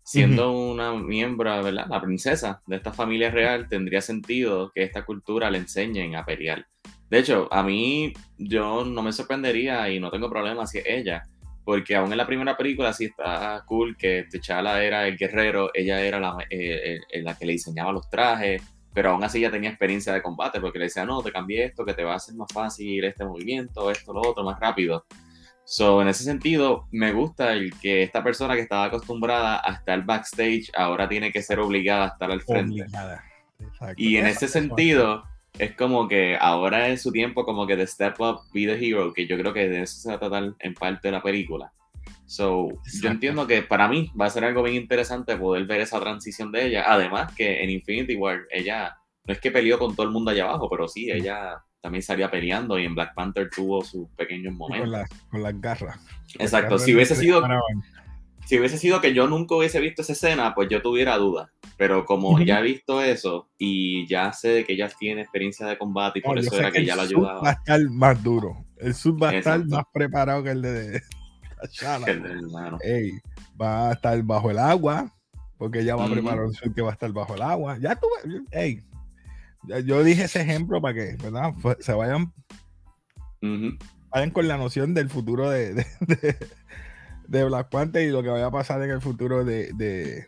siendo 0.08 0.52
una 0.52 0.94
miembro, 0.94 1.62
¿verdad? 1.62 1.86
La 1.86 2.00
princesa 2.00 2.62
de 2.66 2.76
esta 2.76 2.94
familia 2.94 3.30
real, 3.30 3.68
tendría 3.68 4.00
sentido 4.00 4.72
que 4.74 4.82
esta 4.82 5.04
cultura 5.04 5.50
le 5.50 5.58
enseñen 5.58 6.16
a 6.16 6.24
pelear. 6.24 6.66
De 7.10 7.18
hecho, 7.18 7.46
a 7.50 7.62
mí 7.62 8.14
yo 8.38 8.86
no 8.86 9.02
me 9.02 9.12
sorprendería 9.12 9.90
y 9.90 10.00
no 10.00 10.10
tengo 10.10 10.30
problema 10.30 10.66
si 10.66 10.78
es 10.78 10.84
ella, 10.86 11.24
porque 11.62 11.94
aún 11.94 12.10
en 12.10 12.16
la 12.16 12.26
primera 12.26 12.56
película 12.56 12.94
sí 12.94 13.04
está 13.04 13.62
cool 13.66 13.98
que 13.98 14.24
T'Challa 14.30 14.82
era 14.82 15.06
el 15.06 15.18
guerrero, 15.18 15.68
ella 15.74 16.00
era 16.00 16.18
la, 16.18 16.38
eh, 16.48 17.00
eh, 17.12 17.24
que 17.38 17.44
le 17.44 17.52
diseñaba 17.52 17.92
los 17.92 18.08
trajes, 18.08 18.62
pero 18.94 19.10
aún 19.10 19.22
así 19.22 19.40
ya 19.40 19.50
tenía 19.50 19.68
experiencia 19.68 20.14
de 20.14 20.22
combate, 20.22 20.58
porque 20.58 20.78
le 20.78 20.86
decía, 20.86 21.04
no, 21.04 21.22
te 21.22 21.30
cambié 21.30 21.64
esto, 21.64 21.84
que 21.84 21.92
te 21.92 22.02
va 22.02 22.14
a 22.14 22.16
hacer 22.16 22.34
más 22.34 22.50
fácil 22.50 23.04
este 23.04 23.26
movimiento, 23.26 23.90
esto, 23.90 24.14
lo 24.14 24.22
otro, 24.22 24.42
más 24.42 24.58
rápido. 24.58 25.04
So, 25.70 26.00
en 26.00 26.08
ese 26.08 26.24
sentido, 26.24 26.88
me 26.92 27.12
gusta 27.12 27.52
el 27.52 27.78
que 27.78 28.02
esta 28.02 28.24
persona 28.24 28.54
que 28.54 28.62
estaba 28.62 28.84
acostumbrada 28.84 29.60
a 29.62 29.74
estar 29.74 30.02
backstage 30.02 30.70
ahora 30.74 31.06
tiene 31.06 31.30
que 31.30 31.42
ser 31.42 31.60
obligada 31.60 32.06
a 32.06 32.08
estar 32.08 32.30
al 32.30 32.40
frente. 32.40 32.86
Y 33.98 34.16
en 34.16 34.26
ese 34.26 34.48
sentido, 34.48 35.24
es 35.58 35.74
como 35.74 36.08
que 36.08 36.38
ahora 36.40 36.88
es 36.88 37.02
su 37.02 37.12
tiempo 37.12 37.44
como 37.44 37.66
que 37.66 37.76
de 37.76 37.86
step 37.86 38.18
up, 38.18 38.40
be 38.54 38.64
the 38.64 38.82
hero, 38.82 39.12
que 39.12 39.26
yo 39.26 39.36
creo 39.36 39.52
que 39.52 39.68
de 39.68 39.82
eso 39.82 39.98
se 40.00 40.08
va 40.08 40.14
a 40.14 40.18
tratar 40.18 40.54
en 40.58 40.72
parte 40.72 41.08
de 41.08 41.12
la 41.12 41.22
película. 41.22 41.70
So, 42.24 42.68
yo 43.02 43.10
entiendo 43.10 43.46
que 43.46 43.60
para 43.60 43.88
mí 43.88 44.10
va 44.18 44.24
a 44.24 44.30
ser 44.30 44.44
algo 44.44 44.62
bien 44.62 44.76
interesante 44.76 45.36
poder 45.36 45.66
ver 45.66 45.82
esa 45.82 46.00
transición 46.00 46.50
de 46.50 46.64
ella. 46.64 46.84
Además 46.86 47.34
que 47.34 47.62
en 47.62 47.68
Infinity 47.68 48.16
War 48.16 48.46
ella 48.50 48.96
no 49.26 49.34
es 49.34 49.38
que 49.38 49.50
peleó 49.50 49.78
con 49.78 49.94
todo 49.94 50.06
el 50.06 50.12
mundo 50.12 50.30
allá 50.30 50.44
abajo, 50.44 50.70
pero 50.70 50.88
sí, 50.88 51.10
ella 51.10 51.62
también 51.80 52.02
salía 52.02 52.30
peleando 52.30 52.78
y 52.78 52.84
en 52.84 52.94
Black 52.94 53.14
Panther 53.14 53.48
tuvo 53.50 53.82
sus 53.82 54.08
pequeños 54.10 54.54
momentos. 54.54 55.08
Con, 55.30 55.42
las 55.42 55.60
garras. 55.60 55.98
Exacto, 56.38 56.78
si 56.78 56.94
hubiese 56.94 57.14
sido 57.14 57.42
si 58.48 58.58
hubiese 58.58 58.78
sido 58.78 59.02
que 59.02 59.12
yo 59.12 59.26
nunca 59.26 59.56
hubiese 59.56 59.78
visto 59.78 60.00
esa 60.00 60.14
escena, 60.14 60.54
pues 60.54 60.70
yo 60.70 60.80
tuviera 60.80 61.18
dudas. 61.18 61.50
Pero 61.76 62.06
como 62.06 62.40
ya 62.40 62.60
he 62.60 62.62
visto 62.62 63.02
eso 63.02 63.50
y 63.58 64.06
ya 64.08 64.32
sé 64.32 64.64
que 64.64 64.72
ella 64.72 64.88
tiene 64.88 65.20
experiencia 65.20 65.66
de 65.66 65.76
combate 65.76 66.20
y 66.20 66.22
por 66.22 66.38
eso 66.38 66.56
era 66.58 66.72
que 66.72 66.80
ella 66.80 66.96
lo 66.96 67.02
ayudaba. 67.02 67.42
Va 67.42 67.50
a 67.50 67.52
estar 67.52 67.80
más 67.90 68.22
duro. 68.22 68.64
El 68.78 68.94
sub 68.94 69.22
va 69.22 69.30
a 69.30 69.34
estar 69.34 69.62
más 69.66 69.84
preparado 69.92 70.42
que 70.42 70.50
el 70.50 70.62
de 70.62 71.02
va 73.60 73.90
a 73.90 73.92
estar 73.92 74.22
bajo 74.22 74.50
el 74.50 74.58
agua, 74.58 75.12
porque 75.58 75.84
ya 75.84 75.96
va 75.96 76.06
a 76.06 76.10
preparar 76.10 76.46
un 76.46 76.74
que 76.74 76.82
va 76.82 76.90
a 76.90 76.92
estar 76.94 77.12
bajo 77.12 77.34
el 77.34 77.42
agua. 77.42 77.76
Ya 77.78 77.96
tú, 77.96 78.06
yo 79.84 80.02
dije 80.02 80.24
ese 80.24 80.40
ejemplo 80.40 80.80
para 80.80 80.94
que, 80.94 81.16
¿verdad? 81.22 81.52
Se 81.80 81.92
vayan, 81.92 82.32
vayan 84.10 84.30
con 84.30 84.48
la 84.48 84.56
noción 84.56 84.94
del 84.94 85.08
futuro 85.08 85.50
de, 85.50 85.86
de, 87.28 87.44
Black 87.44 87.68
Panther 87.70 88.06
y 88.06 88.10
lo 88.10 88.22
que 88.22 88.28
vaya 88.28 88.46
a 88.46 88.50
pasar 88.50 88.82
en 88.82 88.90
el 88.90 89.00
futuro 89.00 89.44
de, 89.44 90.26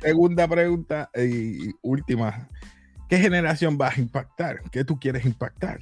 Segunda 0.00 0.48
pregunta 0.48 1.10
y 1.14 1.70
última. 1.82 2.48
¿Qué 3.08 3.18
generación 3.18 3.78
vas 3.78 3.96
a 3.96 4.00
impactar? 4.00 4.62
¿Qué 4.72 4.84
tú 4.84 4.98
quieres 4.98 5.24
impactar? 5.24 5.78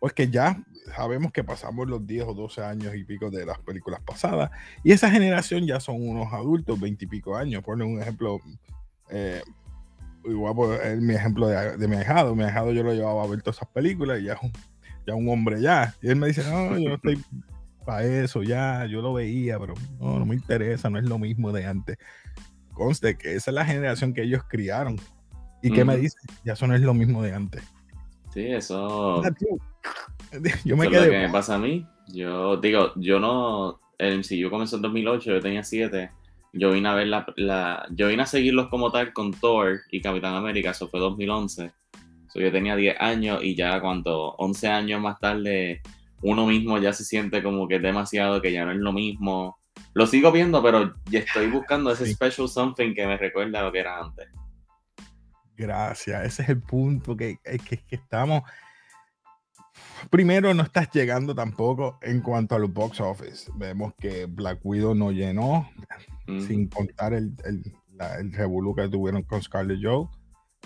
Porque 0.00 0.28
ya 0.28 0.62
sabemos 0.96 1.32
que 1.32 1.44
pasamos 1.44 1.88
los 1.88 2.06
10 2.06 2.24
o 2.28 2.34
12 2.34 2.62
años 2.62 2.94
y 2.94 3.04
pico 3.04 3.30
de 3.30 3.46
las 3.46 3.58
películas 3.58 4.00
pasadas, 4.00 4.50
y 4.82 4.92
esa 4.92 5.10
generación 5.10 5.66
ya 5.66 5.80
son 5.80 5.96
unos 6.08 6.32
adultos, 6.32 6.80
20 6.80 7.04
y 7.04 7.08
pico 7.08 7.36
años. 7.36 7.62
Ponle 7.62 7.84
un 7.84 8.00
ejemplo, 8.00 8.40
eh, 9.10 9.42
igual 10.24 10.54
por 10.54 10.96
mi 10.96 11.14
ejemplo 11.14 11.48
de, 11.48 11.88
mi 11.88 11.96
ahijado. 11.96 12.34
Mi 12.34 12.44
ahijado 12.44 12.72
yo 12.72 12.82
lo 12.82 12.92
llevaba 12.92 13.24
a 13.24 13.26
ver 13.26 13.42
todas 13.42 13.56
esas 13.56 13.68
películas 13.68 14.20
y 14.20 14.24
ya 14.24 14.38
ya 15.06 15.14
un 15.14 15.28
hombre 15.28 15.60
ya. 15.60 15.94
Y 16.02 16.08
él 16.08 16.16
me 16.16 16.28
dice, 16.28 16.42
no, 16.48 16.78
yo 16.78 16.88
no 16.88 16.94
estoy 16.94 17.22
para 17.84 18.04
eso, 18.04 18.42
ya, 18.42 18.86
yo 18.86 19.02
lo 19.02 19.12
veía, 19.12 19.58
pero 19.58 19.74
no, 19.98 20.18
no 20.18 20.26
me 20.26 20.34
interesa, 20.34 20.88
no 20.88 20.98
es 20.98 21.04
lo 21.04 21.18
mismo 21.18 21.52
de 21.52 21.66
antes. 21.66 21.98
Conste 22.72 23.16
que 23.16 23.34
esa 23.34 23.50
es 23.50 23.54
la 23.54 23.64
generación 23.64 24.14
que 24.14 24.22
ellos 24.22 24.42
criaron. 24.48 24.96
¿Y 25.62 25.70
qué 25.72 25.84
me 25.84 25.96
dice? 25.96 26.16
Ya 26.44 26.54
eso 26.54 26.66
no 26.66 26.74
es 26.74 26.80
lo 26.80 26.94
mismo 26.94 27.22
de 27.22 27.34
antes. 27.34 27.62
Sí, 28.32 28.46
eso. 28.46 29.22
Yo 30.64 30.76
me 30.76 30.88
quedé. 30.88 31.06
Lo 31.06 31.12
que 31.12 31.18
me 31.18 31.30
pasa 31.30 31.54
a 31.54 31.58
mí. 31.58 31.86
Yo 32.08 32.56
digo, 32.56 32.92
yo 32.96 33.20
no. 33.20 33.80
El 33.98 34.18
MCU 34.18 34.50
comenzó 34.50 34.76
en 34.76 34.82
2008, 34.82 35.30
yo 35.30 35.40
tenía 35.40 35.62
7. 35.62 36.10
Yo 36.52 36.72
vine 36.72 36.88
a 36.88 36.94
ver 36.94 37.06
la, 37.06 37.26
la, 37.36 37.86
Yo 37.90 38.08
vine 38.08 38.22
a 38.22 38.26
seguirlos 38.26 38.68
como 38.68 38.90
tal 38.90 39.12
con 39.12 39.32
Thor 39.32 39.80
y 39.90 40.00
Capitán 40.00 40.34
América, 40.34 40.70
eso 40.70 40.88
fue 40.88 41.00
2011. 41.00 41.72
yo 42.34 42.52
tenía 42.52 42.76
10 42.76 42.96
años 43.00 43.42
y 43.42 43.54
ya 43.54 43.80
cuando 43.80 44.34
11 44.38 44.68
años 44.68 45.00
más 45.00 45.18
tarde 45.18 45.80
uno 46.22 46.46
mismo 46.46 46.78
ya 46.78 46.92
se 46.92 47.04
siente 47.04 47.42
como 47.42 47.66
que 47.66 47.76
es 47.76 47.82
demasiado, 47.82 48.40
que 48.40 48.52
ya 48.52 48.64
no 48.64 48.72
es 48.72 48.78
lo 48.78 48.92
mismo. 48.92 49.58
Lo 49.94 50.06
sigo 50.06 50.30
viendo, 50.30 50.62
pero 50.62 50.94
ya 51.10 51.20
estoy 51.20 51.48
buscando 51.48 51.90
ese 51.90 52.06
special 52.06 52.48
something 52.48 52.94
que 52.94 53.06
me 53.06 53.16
recuerda 53.16 53.62
lo 53.62 53.72
que 53.72 53.80
era 53.80 53.98
antes. 53.98 54.28
Gracias, 55.56 56.24
ese 56.24 56.42
es 56.42 56.48
el 56.48 56.60
punto 56.62 57.16
que, 57.16 57.38
que, 57.42 57.78
que 57.78 57.96
estamos. 57.96 58.42
Primero, 60.10 60.52
no 60.54 60.62
estás 60.62 60.90
llegando 60.92 61.34
tampoco 61.34 61.98
en 62.02 62.20
cuanto 62.20 62.54
a 62.54 62.58
los 62.58 62.72
box 62.72 63.00
office. 63.00 63.50
Vemos 63.56 63.94
que 63.98 64.26
Black 64.26 64.60
Widow 64.62 64.94
no 64.94 65.12
llenó, 65.12 65.70
sin 66.26 66.68
contar 66.68 67.14
el, 67.14 67.34
el, 67.44 67.62
el 68.18 68.32
revolú 68.32 68.74
que 68.74 68.88
tuvieron 68.88 69.22
con 69.22 69.42
Scarlett 69.42 69.80
Joe. 69.82 70.08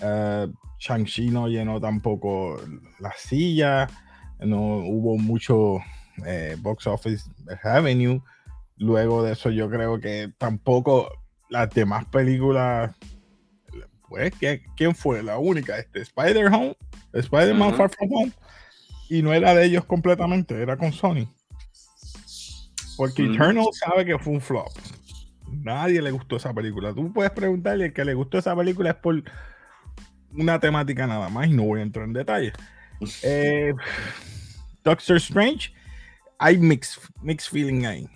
Uh, 0.03 0.53
Shang-Chi 0.79 1.31
no 1.31 1.49
llenó 1.49 1.81
tampoco 1.81 2.61
la 2.99 3.13
silla 3.17 3.89
no 4.41 4.79
hubo 4.79 5.17
mucho 5.17 5.79
eh, 6.25 6.57
box 6.61 6.87
office 6.87 7.31
revenue. 7.63 8.21
Luego 8.77 9.23
de 9.23 9.33
eso, 9.33 9.51
yo 9.51 9.71
creo 9.71 10.01
que 10.01 10.33
tampoco 10.37 11.09
las 11.49 11.71
demás 11.71 12.05
películas, 12.07 12.95
pues, 14.09 14.33
¿quién 14.77 14.95
fue 14.95 15.23
la 15.23 15.39
única? 15.39 15.79
Este, 15.79 16.03
Spider-Home, 16.03 16.77
Spider-Man 17.15 17.75
Far 17.75 17.91
From 17.91 18.11
Home, 18.13 18.33
y 19.09 19.23
no 19.23 19.33
era 19.33 19.55
de 19.55 19.67
ellos 19.67 19.85
completamente, 19.85 20.61
era 20.61 20.77
con 20.77 20.93
Sony. 20.93 21.29
Porque 22.97 23.25
Eternal 23.25 23.67
sabe 23.73 24.05
que 24.05 24.19
fue 24.19 24.33
un 24.33 24.41
flop. 24.41 24.69
Nadie 25.51 26.01
le 26.03 26.11
gustó 26.11 26.37
esa 26.37 26.53
película. 26.53 26.95
Tú 26.95 27.13
puedes 27.13 27.31
preguntarle 27.33 27.93
que 27.93 28.05
le 28.05 28.15
gustó 28.15 28.39
esa 28.39 28.57
película 28.57 28.91
es 28.91 28.97
por 28.97 29.23
una 30.33 30.59
temática 30.61 31.07
nada 31.07 31.29
más 31.29 31.49
y 31.49 31.53
no 31.53 31.65
voy 31.65 31.81
a 31.81 31.83
entrar 31.83 32.07
en 32.07 32.13
detalle. 32.13 32.53
Eh, 33.23 33.75
Doctor 34.83 35.19
Strange, 35.19 35.71
hay 36.39 36.57
mixed, 36.57 37.03
mixed 37.21 37.51
feeling 37.51 37.85
ahí. 37.85 38.09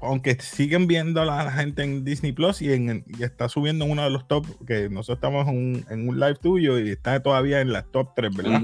Aunque 0.00 0.36
siguen 0.40 0.86
viendo 0.86 1.20
a 1.20 1.24
la 1.24 1.50
gente 1.50 1.82
en 1.82 2.04
Disney 2.04 2.30
Plus 2.30 2.62
y, 2.62 2.72
en, 2.72 3.04
está 3.18 3.48
subiendo 3.48 3.84
uno 3.84 4.04
de 4.04 4.10
los 4.10 4.28
top, 4.28 4.46
que 4.64 4.88
nosotros 4.88 5.16
estamos 5.16 5.48
en 5.48 6.08
un, 6.08 6.20
live 6.20 6.36
tuyo 6.36 6.78
y 6.78 6.90
está 6.90 7.20
todavía 7.20 7.60
en 7.60 7.72
las 7.72 7.90
top 7.90 8.14
3, 8.14 8.36
¿verdad? 8.36 8.62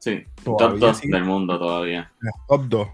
Sí, 0.00 0.24
top 0.42 0.78
2 0.78 1.02
del 1.02 1.24
mundo 1.24 1.58
todavía. 1.58 2.10
top 2.48 2.64
2. 2.68 2.88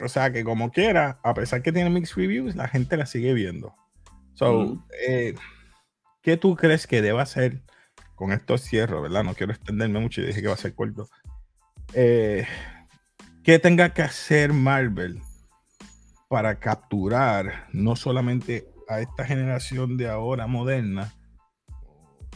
O 0.00 0.08
sea 0.08 0.32
que 0.32 0.44
como 0.44 0.70
quiera, 0.70 1.20
a 1.22 1.32
pesar 1.32 1.62
que 1.62 1.72
tiene 1.72 1.90
mixed 1.90 2.16
reviews, 2.16 2.56
la 2.56 2.68
gente 2.68 2.96
la 2.96 3.06
sigue 3.06 3.32
viendo. 3.32 3.74
So, 4.34 4.84
eh, 5.06 5.34
¿qué 6.22 6.36
tú 6.36 6.56
crees 6.56 6.86
que 6.86 7.00
deba 7.00 7.22
hacer 7.22 7.62
con 8.16 8.32
estos 8.32 8.62
cierros, 8.62 9.00
verdad? 9.00 9.24
No 9.24 9.34
quiero 9.34 9.52
extenderme 9.52 10.00
mucho 10.00 10.20
y 10.20 10.26
dije 10.26 10.42
que 10.42 10.48
va 10.48 10.54
a 10.54 10.58
ser 10.58 10.74
corto. 10.74 11.08
Eh, 11.94 12.46
¿Qué 13.44 13.60
tenga 13.60 13.94
que 13.94 14.02
hacer 14.02 14.52
Marvel 14.52 15.20
para 16.28 16.58
capturar 16.58 17.68
no 17.72 17.94
solamente 17.94 18.66
a 18.88 19.00
esta 19.00 19.24
generación 19.24 19.96
de 19.96 20.08
ahora 20.08 20.48
moderna 20.48 21.14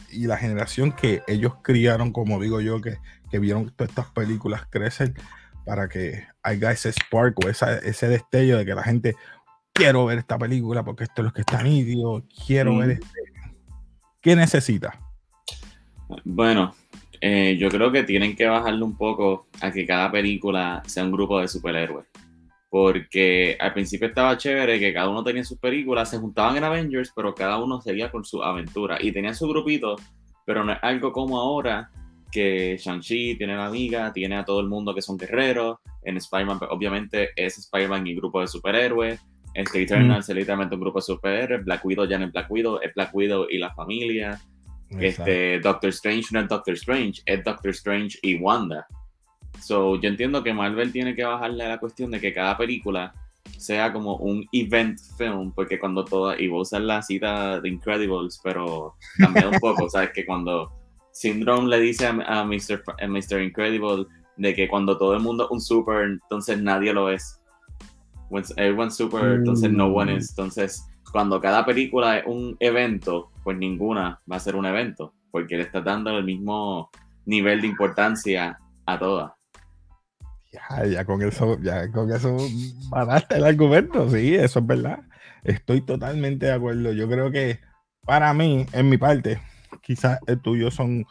y 0.09 0.25
la 0.25 0.37
generación 0.37 0.93
que 0.93 1.21
ellos 1.27 1.55
criaron, 1.61 2.11
como 2.11 2.39
digo 2.39 2.61
yo, 2.61 2.81
que, 2.81 2.97
vieron 3.39 3.69
todas 3.75 3.89
estas 3.89 4.07
películas 4.11 4.65
crecer 4.69 5.13
para 5.65 5.87
que 5.87 6.25
haya 6.43 6.71
ese 6.71 6.91
spark 6.91 7.37
o 7.43 7.49
ese 7.49 8.07
destello 8.07 8.57
de 8.57 8.65
que 8.65 8.75
la 8.75 8.83
gente 8.83 9.15
quiero 9.73 10.05
ver 10.05 10.19
esta 10.19 10.37
película 10.37 10.83
porque 10.83 11.03
esto 11.05 11.21
es 11.21 11.25
lo 11.25 11.33
que 11.33 11.41
está 11.41 11.61
nítido, 11.63 12.23
quiero 12.45 12.77
ver 12.77 12.91
este. 12.91 13.31
¿Qué 14.21 14.35
necesita? 14.35 14.99
Bueno, 16.23 16.75
eh, 17.19 17.57
yo 17.59 17.69
creo 17.69 17.91
que 17.91 18.03
tienen 18.03 18.35
que 18.35 18.45
bajarle 18.45 18.83
un 18.83 18.95
poco 18.95 19.47
a 19.61 19.71
que 19.71 19.85
cada 19.85 20.11
película 20.11 20.83
sea 20.85 21.03
un 21.03 21.11
grupo 21.11 21.39
de 21.39 21.47
superhéroes. 21.47 22.07
Porque 22.69 23.57
al 23.59 23.73
principio 23.73 24.07
estaba 24.07 24.37
chévere 24.37 24.79
que 24.79 24.93
cada 24.93 25.09
uno 25.09 25.23
tenía 25.23 25.43
sus 25.43 25.57
películas, 25.57 26.09
se 26.09 26.19
juntaban 26.19 26.55
en 26.57 26.63
Avengers, 26.63 27.11
pero 27.15 27.35
cada 27.35 27.57
uno 27.57 27.81
seguía 27.81 28.11
con 28.11 28.23
su 28.23 28.41
aventura. 28.43 28.97
Y 29.01 29.11
tenía 29.11 29.33
su 29.33 29.47
grupito, 29.47 29.97
pero 30.45 30.63
no 30.63 30.73
es 30.73 30.79
algo 30.81 31.11
como 31.11 31.39
ahora 31.39 31.89
que 32.31 32.77
Shang-Chi 32.77 33.35
tiene 33.35 33.55
la 33.55 33.67
amiga, 33.67 34.11
tiene 34.13 34.37
a 34.37 34.45
todo 34.45 34.59
el 34.61 34.67
mundo 34.67 34.95
que 34.95 35.01
son 35.01 35.17
guerreros. 35.17 35.77
En 36.03 36.17
Spider-Man, 36.17 36.59
pues, 36.59 36.71
obviamente, 36.71 37.29
es 37.35 37.57
Spider-Man 37.57 38.07
y 38.07 38.15
grupo 38.15 38.41
de 38.41 38.47
superhéroes. 38.47 39.19
En 39.53 39.65
Eternal 39.73 40.19
es 40.19 40.29
literalmente 40.29 40.75
un 40.75 40.81
grupo 40.81 40.99
de 40.99 41.03
superhéroes. 41.03 41.65
Black 41.65 41.85
Widow 41.85 42.07
ya 42.07 42.17
no 42.17 42.25
es 42.25 42.31
Black 42.31 42.49
Widow, 42.49 42.79
es 42.81 42.93
Black 42.93 43.13
Widow 43.13 43.47
y 43.49 43.57
la 43.57 43.73
familia. 43.73 44.39
Este, 44.99 45.59
Doctor 45.59 45.89
Strange 45.89 46.27
no 46.31 46.41
es 46.41 46.47
Doctor 46.47 46.73
Strange, 46.73 47.21
es 47.25 47.43
Doctor 47.43 47.71
Strange 47.71 48.17
y 48.21 48.35
Wanda. 48.35 48.85
So, 49.59 49.99
yo 49.99 50.09
entiendo 50.09 50.43
que 50.43 50.53
Marvel 50.53 50.91
tiene 50.91 51.15
que 51.15 51.23
bajarle 51.23 51.65
a 51.65 51.69
la 51.69 51.79
cuestión 51.79 52.11
de 52.11 52.19
que 52.19 52.33
cada 52.33 52.57
película 52.57 53.13
sea 53.57 53.93
como 53.93 54.15
un 54.17 54.45
event 54.51 54.99
film, 55.17 55.51
porque 55.53 55.79
cuando 55.79 56.03
toda, 56.05 56.39
y 56.39 56.47
voy 56.47 56.59
a 56.59 56.61
usar 56.61 56.81
la 56.81 57.01
cita 57.01 57.59
de 57.59 57.69
Incredibles, 57.69 58.39
pero 58.43 58.95
cambia 59.17 59.49
un 59.49 59.59
poco, 59.59 59.89
¿sabes? 59.89 60.11
Que 60.13 60.25
cuando 60.25 60.71
Syndrome 61.11 61.67
le 61.69 61.79
dice 61.79 62.07
a, 62.07 62.43
Mr., 62.43 62.83
Mr. 63.07 63.41
Incredible 63.41 64.05
de 64.37 64.53
que 64.55 64.67
cuando 64.67 64.97
todo 64.97 65.13
el 65.13 65.21
mundo 65.21 65.45
es 65.45 65.51
un 65.51 65.61
super, 65.61 66.03
entonces 66.03 66.61
nadie 66.61 66.93
lo 66.93 67.09
es. 67.09 67.39
When 68.29 68.43
everyone's 68.55 68.95
super, 68.95 69.33
entonces 69.33 69.71
no 69.71 69.87
one 69.87 70.15
is. 70.15 70.29
Entonces, 70.29 70.87
cuando 71.11 71.41
cada 71.41 71.65
película 71.65 72.19
es 72.19 72.25
un 72.25 72.55
evento, 72.59 73.29
pues 73.43 73.57
ninguna 73.57 74.21
va 74.31 74.37
a 74.37 74.39
ser 74.39 74.55
un 74.55 74.65
evento, 74.65 75.13
porque 75.31 75.57
le 75.57 75.63
está 75.63 75.81
dando 75.81 76.17
el 76.17 76.23
mismo 76.23 76.89
nivel 77.25 77.61
de 77.61 77.67
importancia 77.67 78.57
a 78.85 78.97
todas. 78.97 79.31
Ya, 80.51 80.85
ya 80.85 81.05
con 81.05 81.21
eso, 81.21 81.57
ya 81.61 81.89
con 81.91 82.11
eso 82.11 82.37
mataste 82.89 83.35
el 83.35 83.45
argumento, 83.45 84.09
sí, 84.09 84.35
eso 84.35 84.59
es 84.59 84.67
verdad. 84.67 84.99
Estoy 85.43 85.81
totalmente 85.81 86.45
de 86.45 86.53
acuerdo. 86.53 86.91
Yo 86.93 87.09
creo 87.09 87.31
que 87.31 87.59
para 88.05 88.33
mí, 88.33 88.65
en 88.73 88.89
mi 88.89 88.97
parte, 88.97 89.41
quizás 89.81 90.19
el 90.27 90.39
tuyo 90.39 90.71
son, 90.71 91.05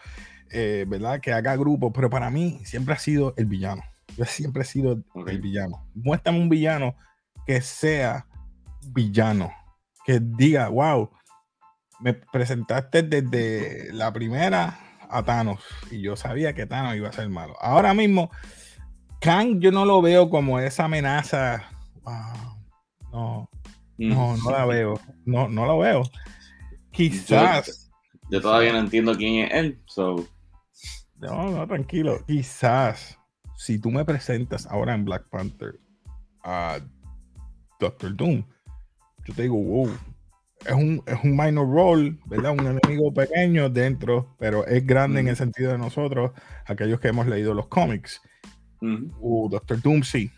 eh, 0.51 0.85
¿verdad? 0.89 1.21
Que 1.21 1.33
haga 1.33 1.57
grupo, 1.57 1.93
pero 1.93 2.11
para 2.11 2.31
mí 2.31 2.61
siempre 2.65 2.95
ha 2.95 2.99
sido 2.99 3.35
el 3.37 3.47
villano. 3.47 3.83
Yo 4.17 4.25
siempre 4.25 4.63
he 4.63 4.67
sido 4.67 5.03
el 5.27 5.41
villano. 5.41 5.87
Muéstrame 5.95 6.41
un 6.41 6.49
villano 6.49 6.95
que 7.47 7.61
sea 7.61 8.27
villano, 8.93 9.53
que 10.05 10.21
diga, 10.21 10.69
wow, 10.69 11.11
me 12.01 12.15
presentaste 12.15 13.03
desde 13.03 13.93
la 13.93 14.13
primera 14.13 14.79
a 15.09 15.23
Thanos 15.23 15.61
y 15.91 16.01
yo 16.01 16.17
sabía 16.17 16.55
que 16.55 16.67
Thanos 16.67 16.97
iba 16.97 17.09
a 17.09 17.13
ser 17.13 17.29
malo. 17.29 17.55
Ahora 17.61 17.95
mismo, 17.95 18.31
Kang 19.21 19.61
yo 19.61 19.71
no 19.71 19.85
lo 19.85 20.01
veo 20.01 20.31
como 20.31 20.59
esa 20.59 20.85
amenaza. 20.85 21.65
no, 23.13 23.51
no, 23.99 24.37
no 24.37 24.51
la 24.51 24.65
veo. 24.65 25.01
No, 25.25 25.49
no 25.49 25.67
lo 25.67 25.79
veo. 25.79 26.03
Quizás. 26.91 27.90
Yo, 28.31 28.41
todavía 28.41 28.73
no 28.73 28.79
entiendo 28.79 29.15
quién 29.17 29.45
es 29.45 29.53
él. 29.53 29.81
No, 31.17 31.51
no, 31.51 31.67
tranquilo. 31.67 32.25
Quizás 32.27 33.19
si 33.57 33.79
tú 33.79 33.91
me 33.91 34.05
presentas 34.05 34.67
ahora 34.67 34.95
en 34.95 35.05
Black 35.05 35.29
Panther 35.29 35.79
a 36.43 36.79
Doctor 37.79 38.17
Doom, 38.17 38.43
yo 39.27 39.35
te 39.35 39.43
digo, 39.43 39.57
wow, 39.57 39.91
es 40.65 40.73
un, 40.73 41.03
es 41.07 41.19
un 41.23 41.37
minor 41.37 41.69
role, 41.69 42.19
¿verdad? 42.27 42.53
Un 42.53 42.67
enemigo 42.67 43.13
pequeño 43.13 43.69
dentro, 43.69 44.35
pero 44.39 44.67
es 44.67 44.87
grande 44.87 45.21
en 45.21 45.29
el 45.29 45.37
sentido 45.37 45.73
de 45.73 45.79
nosotros, 45.79 46.33
aquellos 46.67 47.01
que 47.01 47.09
hemos 47.09 47.27
leído 47.27 47.55
los 47.55 47.67
cómics. 47.67 48.21
Uh, 48.81 49.49
Doctor 49.51 49.81
Doom, 49.81 50.03
sí. 50.03 50.31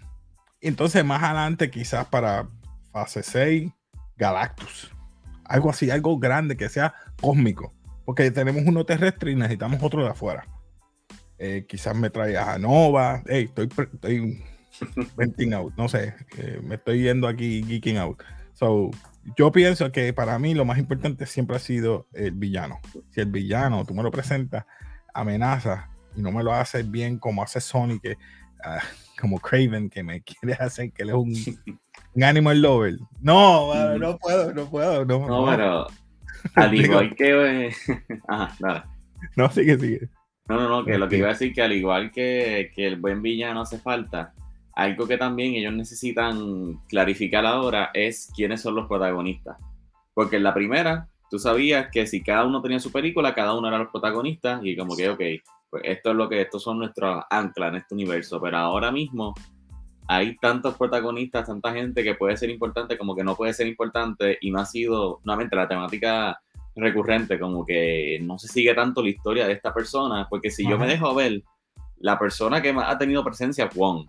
Entonces, 0.61 1.05
más 1.05 1.23
adelante, 1.23 1.71
quizás 1.71 2.07
para 2.07 2.49
fase 2.93 3.23
6, 3.23 3.71
Galactus. 4.17 4.91
Algo 5.45 5.71
así, 5.71 5.91
algo 5.91 6.19
grande 6.19 6.57
que 6.57 6.69
sea 6.69 6.95
cósmico. 7.21 7.73
Porque 8.05 8.31
tenemos 8.31 8.63
uno 8.67 8.85
terrestre 8.85 9.33
y 9.33 9.37
necesitamos 9.37 9.83
otro 9.83 10.03
de 10.03 10.11
afuera. 10.11 10.47
Eh, 11.39 11.67
quizás 11.69 11.97
me 11.97 12.11
traigas 12.11 12.49
a 12.49 12.59
Nova. 12.59 13.23
Hey, 13.27 13.45
estoy, 13.49 13.69
estoy 13.93 14.45
venting 15.17 15.55
out. 15.55 15.75
No 15.77 15.89
sé, 15.89 16.15
eh, 16.39 16.61
me 16.63 16.77
estoy 16.77 17.03
yendo 17.03 17.29
aquí 17.29 17.65
geeking 17.65 17.99
out. 17.99 18.23
So, 18.53 18.91
yo 19.37 19.53
pienso 19.53 19.91
que 19.93 20.13
para 20.13 20.39
mí 20.39 20.55
lo 20.55 20.65
más 20.65 20.79
importante 20.79 21.27
siempre 21.27 21.57
ha 21.57 21.61
sido 21.61 22.07
el 22.13 22.33
villano. 22.33 22.81
Si 23.11 23.21
el 23.21 23.31
villano, 23.31 23.85
tú 23.85 23.95
me 23.95 24.03
lo 24.03 24.11
presentas, 24.11 24.67
amenaza 25.15 25.91
y 26.15 26.23
no 26.23 26.33
me 26.33 26.43
lo 26.43 26.53
haces 26.53 26.91
bien 26.91 27.19
como 27.19 27.43
hace 27.43 27.61
Sony, 27.61 27.99
que 28.03 28.17
ah, 28.65 28.81
como 29.21 29.39
Craven, 29.39 29.89
que 29.89 30.03
me 30.03 30.23
quiere 30.23 30.55
hacer 30.55 30.93
que 30.93 31.03
él 31.03 31.11
es 31.11 31.15
un, 31.15 31.35
animal 32.23 32.61
lover. 32.61 32.99
No, 33.21 33.99
no 33.99 34.19
puedo, 34.19 34.53
no 34.53 34.69
puedo. 34.69 35.05
No, 35.05 35.27
no, 35.27 35.47
pero 35.47 35.87
al 36.55 36.75
igual 36.75 37.15
que. 37.15 37.67
Eh, 37.67 37.73
ajá, 38.29 38.55
nada. 38.61 38.89
No, 39.37 39.51
sigue, 39.51 39.79
sigue. 39.79 40.09
No, 40.49 40.57
no, 40.57 40.69
no, 40.69 40.85
que 40.85 40.99
lo 40.99 41.09
que 41.09 41.19
iba 41.19 41.29
a 41.29 41.33
decir 41.33 41.53
que 41.53 41.63
al 41.63 41.73
igual 41.73 42.11
que, 42.11 42.73
que 42.75 42.87
el 42.87 42.97
buen 42.97 43.23
villano 43.23 43.61
hace 43.61 43.79
falta, 43.79 44.35
algo 44.75 45.07
que 45.07 45.17
también 45.17 45.55
ellos 45.55 45.73
necesitan 45.73 46.81
clarificar 46.89 47.47
ahora 47.47 47.91
es 47.95 48.31
quiénes 48.35 48.61
son 48.61 48.75
los 48.75 48.89
protagonistas. 48.89 49.57
Porque 50.15 50.37
en 50.37 50.43
la 50.43 50.53
primera, 50.53 51.09
tú 51.31 51.39
sabías 51.39 51.89
que 51.91 52.07
si 52.07 52.23
cada 52.23 52.45
uno 52.45 52.61
tenía 52.61 52.81
su 52.81 52.91
película, 52.91 53.35
cada 53.35 53.55
uno 53.55 53.69
era 53.69 53.79
los 53.79 53.91
protagonistas 53.91 54.61
y 54.65 54.77
como 54.77 54.97
que, 54.97 55.09
ok, 55.09 55.21
pues 55.71 55.85
esto 55.85 56.11
es 56.11 56.17
lo 56.17 56.29
que, 56.29 56.43
estos 56.43 56.63
son 56.63 56.79
nuestros 56.79 57.25
anclas 57.31 57.71
en 57.71 57.77
este 57.77 57.95
universo, 57.95 58.41
pero 58.41 58.59
ahora 58.59 58.91
mismo 58.91 59.35
hay 60.09 60.37
tantos 60.37 60.77
protagonistas, 60.77 61.47
tanta 61.47 61.73
gente 61.73 62.03
que 62.03 62.15
puede 62.15 62.37
ser 62.37 62.51
importante 62.51 62.99
como 62.99 63.15
que 63.15 63.25
no 63.25 63.37
puede 63.37 63.53
ser 63.53 63.67
importante 63.67 64.39
y 64.41 64.51
no 64.51 64.61
ha 64.61 64.67
sido, 64.67 65.21
nuevamente, 65.25 65.57
la 65.57 65.69
temática 65.69 66.41
recurrente, 66.75 67.39
como 67.39 67.65
que 67.65 68.19
no 68.23 68.39
se 68.39 68.49
sigue 68.49 68.75
tanto 68.75 69.03
la 69.03 69.11
historia 69.11 69.47
de 69.47 69.53
esta 69.53 69.75
persona, 69.75 70.27
porque 70.29 70.51
si 70.51 70.69
yo 70.69 70.79
me 70.79 70.87
dejo 70.87 71.15
ver, 71.15 71.43
la 71.99 72.19
persona 72.19 72.61
que 72.61 72.73
más 72.73 72.91
ha 72.91 72.99
tenido 72.99 73.25
presencia 73.25 73.67
es 73.67 73.75
Wong. 73.75 74.07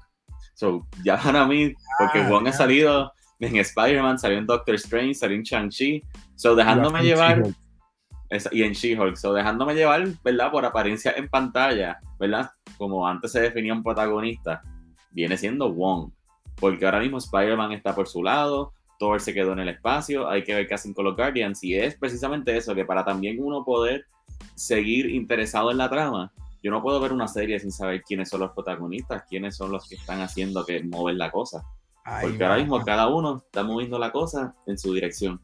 So, 0.55 0.87
ya 1.03 1.17
para 1.17 1.45
mí, 1.45 1.73
porque 1.99 2.19
ah, 2.19 2.29
Wong 2.29 2.47
ha 2.47 2.53
salido 2.53 3.11
en 3.39 3.57
Spider-Man, 3.57 4.19
salió 4.19 4.37
en 4.37 4.45
Doctor 4.45 4.75
Strange, 4.75 5.15
salió 5.15 5.35
en 5.35 5.43
Shang-Chi, 5.43 6.03
so 6.35 6.55
dejándome 6.55 7.03
llevar, 7.03 7.43
y 8.51 8.63
en 8.63 8.73
She-Hulk, 8.73 9.15
so 9.15 9.33
dejándome 9.33 9.75
llevar, 9.75 10.07
¿verdad? 10.23 10.51
Por 10.51 10.65
apariencia 10.65 11.13
en 11.15 11.27
pantalla, 11.27 11.99
¿verdad? 12.19 12.49
Como 12.77 13.07
antes 13.07 13.31
se 13.31 13.41
definía 13.41 13.73
un 13.73 13.83
protagonista, 13.83 14.61
viene 15.13 15.37
siendo 15.37 15.71
Wong, 15.71 16.11
porque 16.55 16.85
ahora 16.85 16.99
mismo 16.99 17.17
Spider-Man 17.17 17.71
está 17.71 17.95
por 17.95 18.07
su 18.07 18.21
lado, 18.21 18.73
Thor 18.99 19.21
se 19.21 19.33
quedó 19.33 19.53
en 19.53 19.59
el 19.59 19.69
espacio, 19.69 20.27
hay 20.27 20.43
que 20.43 20.53
ver 20.53 20.67
qué 20.67 20.73
hacen 20.73 20.93
con 20.93 21.05
los 21.05 21.15
Guardians, 21.15 21.63
y 21.63 21.75
es 21.75 21.95
precisamente 21.95 22.55
eso, 22.57 22.75
que 22.75 22.85
para 22.85 23.05
también 23.05 23.37
uno 23.39 23.63
poder 23.63 24.05
seguir 24.55 25.09
interesado 25.09 25.71
en 25.71 25.77
la 25.77 25.89
trama, 25.89 26.31
yo 26.61 26.71
no 26.71 26.81
puedo 26.81 26.99
ver 26.99 27.11
una 27.11 27.27
serie 27.27 27.59
sin 27.59 27.71
saber 27.71 28.03
quiénes 28.03 28.29
son 28.29 28.39
los 28.39 28.51
protagonistas, 28.51 29.23
quiénes 29.29 29.57
son 29.57 29.71
los 29.71 29.87
que 29.87 29.95
están 29.95 30.21
haciendo 30.21 30.65
que 30.65 30.81
mover 30.83 31.15
la 31.15 31.29
cosa. 31.29 31.63
Porque 32.21 32.43
ahora 32.43 32.57
mismo 32.57 32.83
cada 32.83 33.07
uno 33.07 33.43
está 33.45 33.63
moviendo 33.63 33.99
la 33.99 34.11
cosa 34.11 34.55
en 34.65 34.77
su 34.77 34.93
dirección. 34.93 35.41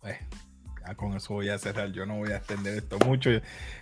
Pues, 0.00 0.18
con 0.96 1.14
eso 1.14 1.34
voy 1.34 1.48
a 1.48 1.58
cerrar. 1.58 1.92
Yo 1.92 2.06
no 2.06 2.16
voy 2.16 2.30
a 2.30 2.36
extender 2.36 2.78
esto 2.78 2.98
mucho. 3.04 3.30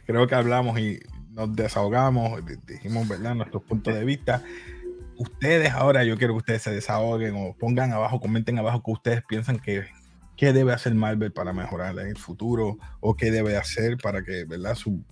Creo 0.06 0.26
que 0.26 0.34
hablamos 0.34 0.78
y 0.78 1.00
nos 1.30 1.54
desahogamos, 1.54 2.40
dijimos, 2.66 3.08
¿verdad?, 3.08 3.35
nuestros 3.35 3.62
puntos 3.62 3.94
de 3.94 4.04
vista. 4.04 4.42
Ustedes 5.16 5.73
ahora, 5.73 6.04
yo 6.04 6.16
quiero 6.16 6.35
que 6.35 6.38
ustedes 6.38 6.62
se 6.62 6.70
desahoguen 6.70 7.35
o 7.37 7.56
pongan 7.56 7.92
abajo, 7.92 8.20
comenten 8.20 8.58
abajo 8.58 8.82
que 8.82 8.90
ustedes 8.92 9.23
piensan 9.28 9.58
que 9.58 9.87
qué 10.37 10.52
debe 10.52 10.73
hacer 10.73 10.94
Marvel 10.94 11.32
para 11.32 11.52
mejorar 11.52 11.99
en 11.99 12.06
el 12.06 12.16
futuro 12.16 12.78
o 13.00 13.16
qué 13.16 13.30
debe 13.30 13.56
hacer 13.56 13.97
para 13.99 14.23
que, 14.23 14.44
¿verdad?, 14.44 14.75
su 14.75 15.04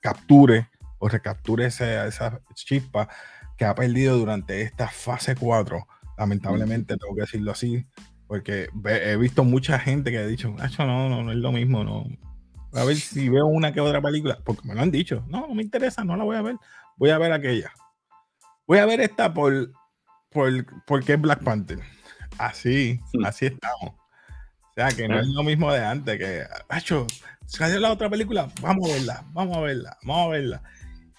capture 0.00 0.68
o 0.98 1.08
recapture 1.08 1.66
esa, 1.66 2.06
esa 2.06 2.40
chispa 2.54 3.08
que 3.56 3.64
ha 3.64 3.74
perdido 3.74 4.16
durante 4.16 4.62
esta 4.62 4.88
fase 4.88 5.34
4. 5.34 5.86
Lamentablemente, 6.18 6.96
tengo 6.96 7.14
que 7.14 7.22
decirlo 7.22 7.52
así, 7.52 7.86
porque 8.26 8.68
he 8.84 9.16
visto 9.16 9.44
mucha 9.44 9.78
gente 9.78 10.10
que 10.10 10.18
ha 10.18 10.26
dicho, 10.26 10.54
no, 10.78 11.08
no, 11.08 11.22
no 11.22 11.32
es 11.32 11.38
lo 11.38 11.52
mismo, 11.52 11.84
no. 11.84 12.06
A 12.72 12.84
ver 12.84 12.96
si 12.96 13.28
veo 13.28 13.46
una 13.46 13.72
que 13.72 13.80
otra 13.80 14.02
película, 14.02 14.38
porque 14.44 14.66
me 14.66 14.74
lo 14.74 14.82
han 14.82 14.90
dicho, 14.90 15.24
no, 15.28 15.46
no 15.46 15.54
me 15.54 15.62
interesa, 15.62 16.04
no 16.04 16.16
la 16.16 16.24
voy 16.24 16.36
a 16.36 16.42
ver, 16.42 16.56
voy 16.96 17.10
a 17.10 17.18
ver 17.18 17.32
aquella. 17.32 17.72
Voy 18.66 18.78
a 18.78 18.86
ver 18.86 19.00
esta 19.00 19.32
por, 19.32 19.70
por 20.30 20.50
porque 20.86 21.14
es 21.14 21.20
Black 21.20 21.42
Panther. 21.42 21.78
Así, 22.38 23.00
así 23.24 23.46
estamos. 23.46 23.94
O 23.94 24.72
sea, 24.74 24.88
que 24.88 25.08
no 25.08 25.18
es 25.18 25.26
lo 25.28 25.42
mismo 25.42 25.72
de 25.72 25.84
antes, 25.84 26.18
que, 26.18 26.44
hecho 26.76 27.06
salió 27.46 27.80
la 27.80 27.92
otra 27.92 28.10
película, 28.10 28.48
vamos 28.60 28.90
a 28.90 28.94
verla, 28.94 29.24
vamos 29.32 29.56
a 29.56 29.60
verla, 29.60 29.96
vamos 30.02 30.26
a 30.26 30.30
verla. 30.30 30.62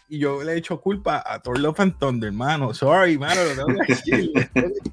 Y 0.09 0.19
yo 0.19 0.43
le 0.43 0.53
he 0.53 0.57
hecho 0.57 0.79
culpa 0.79 1.23
a 1.25 1.41
Thor 1.41 1.59
Love 1.59 1.79
and 1.81 1.97
Thunder, 1.97 2.27
hermano. 2.27 2.73
Sorry, 2.73 3.17
mano, 3.17 3.41
no 3.43 3.65
tengo 3.65 3.79
que 3.85 3.93
decirle. 3.93 4.49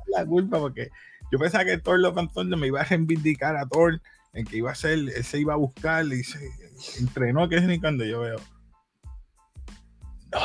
la 0.09 0.25
culpa 0.25 0.59
porque 0.59 0.89
yo 1.31 1.39
pensaba 1.39 1.65
que 1.65 1.79
Thor 1.79 2.01
Love 2.01 2.19
and 2.19 2.33
Thunder 2.33 2.59
me 2.59 2.69
iba 2.69 2.81
a 2.81 2.85
reivindicar 2.85 3.57
a 3.57 3.67
Thor, 3.67 4.01
en 4.35 4.45
que 4.45 4.59
iba 4.59 4.71
a 4.71 4.75
ser, 4.75 4.93
él 4.93 5.25
se 5.25 5.41
iba 5.41 5.55
a 5.55 5.57
buscar 5.57 6.05
y 6.07 6.23
se 6.25 6.51
entrenó, 6.99 7.49
que 7.49 7.57
es 7.57 7.63
ni 7.63 7.81
cuando 7.81 8.05
yo 8.05 8.21
veo. 8.21 8.37
No, 10.33 10.41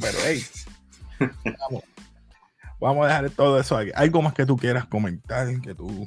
pero 0.00 0.18
hey, 0.24 0.42
vamos, 1.60 1.84
vamos 2.80 3.04
a 3.04 3.08
dejar 3.08 3.30
todo 3.30 3.60
eso 3.60 3.76
aquí. 3.76 3.90
¿Algo 3.94 4.22
más 4.22 4.34
que 4.34 4.46
tú 4.46 4.56
quieras 4.56 4.86
comentar? 4.86 5.60
Que 5.60 5.74
tú 5.74 6.06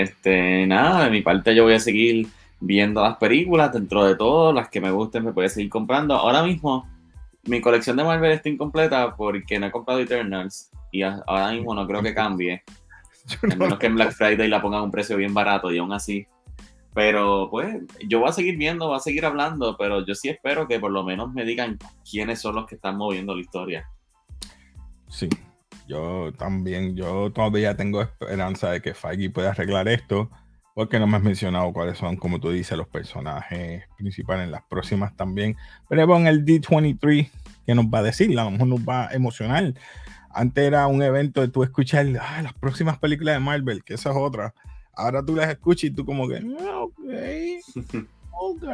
este, 0.00 0.66
nada, 0.66 1.04
de 1.04 1.10
mi 1.10 1.22
parte 1.22 1.54
yo 1.54 1.64
voy 1.64 1.74
a 1.74 1.80
seguir 1.80 2.26
viendo 2.60 3.02
las 3.02 3.16
películas, 3.16 3.72
dentro 3.72 4.04
de 4.04 4.14
todo, 4.14 4.52
las 4.52 4.68
que 4.68 4.80
me 4.80 4.90
gusten 4.90 5.24
me 5.24 5.32
puede 5.32 5.48
seguir 5.48 5.70
comprando. 5.70 6.14
Ahora 6.14 6.42
mismo, 6.42 6.86
mi 7.44 7.60
colección 7.60 7.96
de 7.96 8.04
Marvel 8.04 8.32
está 8.32 8.48
incompleta 8.48 9.16
porque 9.16 9.58
no 9.58 9.66
he 9.66 9.70
comprado 9.70 10.00
Eternals 10.00 10.70
y 10.90 11.02
ahora 11.02 11.52
mismo 11.52 11.74
no 11.74 11.86
creo 11.86 12.02
que 12.02 12.14
cambie. 12.14 12.62
A 13.52 13.56
menos 13.56 13.78
que 13.78 13.86
en 13.86 13.94
Black 13.94 14.12
Friday 14.12 14.48
la 14.48 14.62
pongan 14.62 14.80
a 14.80 14.84
un 14.84 14.90
precio 14.90 15.16
bien 15.16 15.34
barato 15.34 15.72
y 15.72 15.78
aún 15.78 15.92
así. 15.92 16.26
Pero 16.94 17.48
pues 17.50 17.76
yo 18.08 18.20
voy 18.20 18.28
a 18.30 18.32
seguir 18.32 18.56
viendo, 18.56 18.88
voy 18.88 18.96
a 18.96 19.00
seguir 19.00 19.26
hablando, 19.26 19.76
pero 19.76 20.06
yo 20.06 20.14
sí 20.14 20.30
espero 20.30 20.66
que 20.66 20.80
por 20.80 20.90
lo 20.90 21.04
menos 21.04 21.32
me 21.32 21.44
digan 21.44 21.78
quiénes 22.10 22.40
son 22.40 22.54
los 22.54 22.66
que 22.66 22.76
están 22.76 22.96
moviendo 22.96 23.34
la 23.34 23.42
historia. 23.42 23.86
Sí, 25.08 25.28
yo 25.86 26.32
también, 26.36 26.96
yo 26.96 27.30
todavía 27.32 27.76
tengo 27.76 28.02
esperanza 28.02 28.70
de 28.70 28.80
que 28.80 28.94
Feige 28.94 29.30
pueda 29.30 29.50
arreglar 29.50 29.88
esto, 29.88 30.30
porque 30.74 30.98
no 30.98 31.06
me 31.06 31.16
has 31.16 31.22
mencionado 31.22 31.72
cuáles 31.72 31.98
son, 31.98 32.16
como 32.16 32.40
tú 32.40 32.50
dices, 32.50 32.76
los 32.76 32.88
personajes 32.88 33.84
principales 33.96 34.44
en 34.44 34.52
las 34.52 34.62
próximas 34.68 35.14
también. 35.16 35.56
Pero 35.88 36.16
en 36.16 36.26
el 36.26 36.44
D23, 36.44 37.30
que 37.66 37.74
nos 37.74 37.86
va 37.86 37.98
a 37.98 38.02
decir? 38.02 38.30
A 38.38 38.44
lo 38.44 38.50
mejor 38.50 38.66
nos 38.68 38.80
va 38.80 39.08
a 39.08 39.12
emocionar. 39.12 39.74
Antes 40.36 40.64
era 40.64 40.86
un 40.86 41.02
evento 41.02 41.40
de 41.40 41.48
tú 41.48 41.62
escuchar 41.62 42.06
ah, 42.20 42.42
las 42.42 42.52
próximas 42.52 42.98
películas 42.98 43.36
de 43.36 43.40
Marvel, 43.40 43.82
que 43.82 43.94
esa 43.94 44.10
es 44.10 44.16
otra. 44.16 44.52
Ahora 44.94 45.24
tú 45.24 45.34
las 45.34 45.48
escuchas 45.48 45.84
y 45.84 45.90
tú 45.90 46.04
como 46.04 46.28
que, 46.28 46.44
ah, 46.60 46.80
ok, 46.80 47.00
ok. 48.32 48.64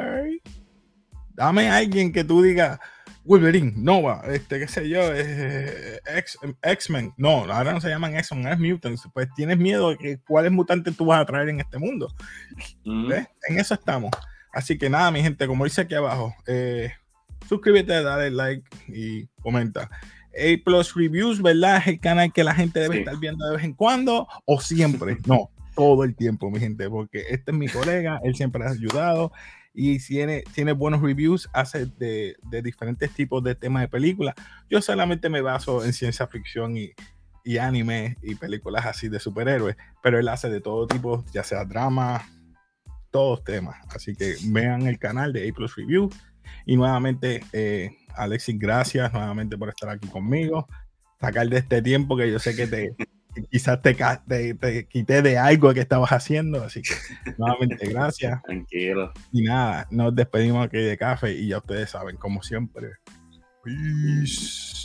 Dame 1.34 1.68
a 1.68 1.76
alguien 1.76 2.12
que 2.12 2.24
tú 2.24 2.42
digas, 2.42 2.80
Wolverine, 3.24 3.74
Nova, 3.76 4.22
este, 4.26 4.58
qué 4.58 4.66
sé 4.66 4.88
yo, 4.88 5.02
X-Men. 6.62 7.14
No, 7.16 7.44
ahora 7.44 7.72
no 7.72 7.80
se 7.80 7.90
llaman 7.90 8.16
X-Men, 8.16 8.48
es 8.48 8.58
Mutants. 8.58 9.08
Pues 9.14 9.28
tienes 9.36 9.56
miedo 9.56 9.90
de 9.90 9.98
que 9.98 10.18
cuáles 10.26 10.50
mutantes 10.50 10.96
tú 10.96 11.06
vas 11.06 11.20
a 11.20 11.26
traer 11.26 11.48
en 11.48 11.60
este 11.60 11.78
mundo. 11.78 12.08
En 12.84 13.58
eso 13.58 13.74
estamos. 13.74 14.10
Así 14.52 14.76
que 14.76 14.90
nada, 14.90 15.12
mi 15.12 15.22
gente, 15.22 15.46
como 15.46 15.62
dice 15.62 15.82
aquí 15.82 15.94
abajo, 15.94 16.34
eh, 16.48 16.90
suscríbete, 17.48 18.02
dale 18.02 18.32
like 18.32 18.68
y 18.88 19.28
comenta. 19.40 19.88
A 20.34 20.64
Plus 20.64 20.94
Reviews, 20.94 21.42
¿verdad? 21.42 21.78
Es 21.78 21.86
el 21.88 22.00
canal 22.00 22.32
que 22.32 22.44
la 22.44 22.54
gente 22.54 22.80
debe 22.80 23.00
estar 23.00 23.18
viendo 23.18 23.46
de 23.46 23.56
vez 23.56 23.64
en 23.64 23.74
cuando 23.74 24.28
o 24.44 24.60
siempre. 24.60 25.18
No, 25.26 25.50
todo 25.74 26.04
el 26.04 26.14
tiempo, 26.14 26.50
mi 26.50 26.60
gente, 26.60 26.88
porque 26.88 27.24
este 27.30 27.50
es 27.50 27.56
mi 27.56 27.68
colega, 27.68 28.20
él 28.24 28.34
siempre 28.34 28.64
ha 28.64 28.70
ayudado 28.70 29.32
y 29.74 29.98
tiene, 29.98 30.44
tiene 30.54 30.72
buenos 30.72 31.00
reviews, 31.00 31.48
hace 31.52 31.86
de, 31.86 32.36
de, 32.50 32.62
diferentes 32.62 33.10
tipos 33.12 33.42
de 33.42 33.54
temas 33.54 33.82
de 33.82 33.88
películas. 33.88 34.34
Yo 34.68 34.82
solamente 34.82 35.28
me 35.28 35.40
baso 35.40 35.84
en 35.84 35.92
ciencia 35.92 36.26
ficción 36.26 36.76
y, 36.76 36.92
y 37.44 37.58
anime 37.58 38.16
y 38.22 38.34
películas 38.34 38.86
así 38.86 39.08
de 39.08 39.18
superhéroes, 39.18 39.76
pero 40.02 40.18
él 40.18 40.28
hace 40.28 40.50
de 40.50 40.60
todo 40.60 40.86
tipo, 40.86 41.24
ya 41.32 41.42
sea 41.42 41.64
drama, 41.64 42.22
todos 43.10 43.44
temas. 43.44 43.76
Así 43.94 44.14
que 44.14 44.36
vean 44.46 44.86
el 44.86 44.98
canal 44.98 45.32
de 45.32 45.48
A 45.48 45.52
Plus 45.52 45.76
Review. 45.76 46.10
Y 46.66 46.76
nuevamente, 46.76 47.42
eh, 47.52 47.96
Alexis, 48.16 48.58
gracias 48.58 49.12
nuevamente 49.12 49.56
por 49.56 49.68
estar 49.68 49.88
aquí 49.88 50.08
conmigo. 50.08 50.66
Sacar 51.20 51.48
de 51.48 51.58
este 51.58 51.82
tiempo 51.82 52.16
que 52.16 52.30
yo 52.30 52.38
sé 52.38 52.56
que 52.56 52.66
te, 52.66 52.94
quizás 53.50 53.80
te, 53.80 53.94
te, 54.54 54.86
quité 54.86 55.22
de 55.22 55.38
algo 55.38 55.72
que 55.72 55.80
estabas 55.80 56.10
haciendo, 56.10 56.62
así 56.62 56.82
que 56.82 56.94
nuevamente 57.38 57.88
gracias. 57.88 58.42
Tranquilo. 58.42 59.12
Y 59.32 59.42
nada, 59.42 59.86
nos 59.90 60.14
despedimos 60.14 60.66
aquí 60.66 60.78
de 60.78 60.96
café 60.98 61.32
y 61.32 61.48
ya 61.48 61.58
ustedes 61.58 61.90
saben, 61.90 62.16
como 62.16 62.42
siempre. 62.42 62.90
Peace. 63.64 64.82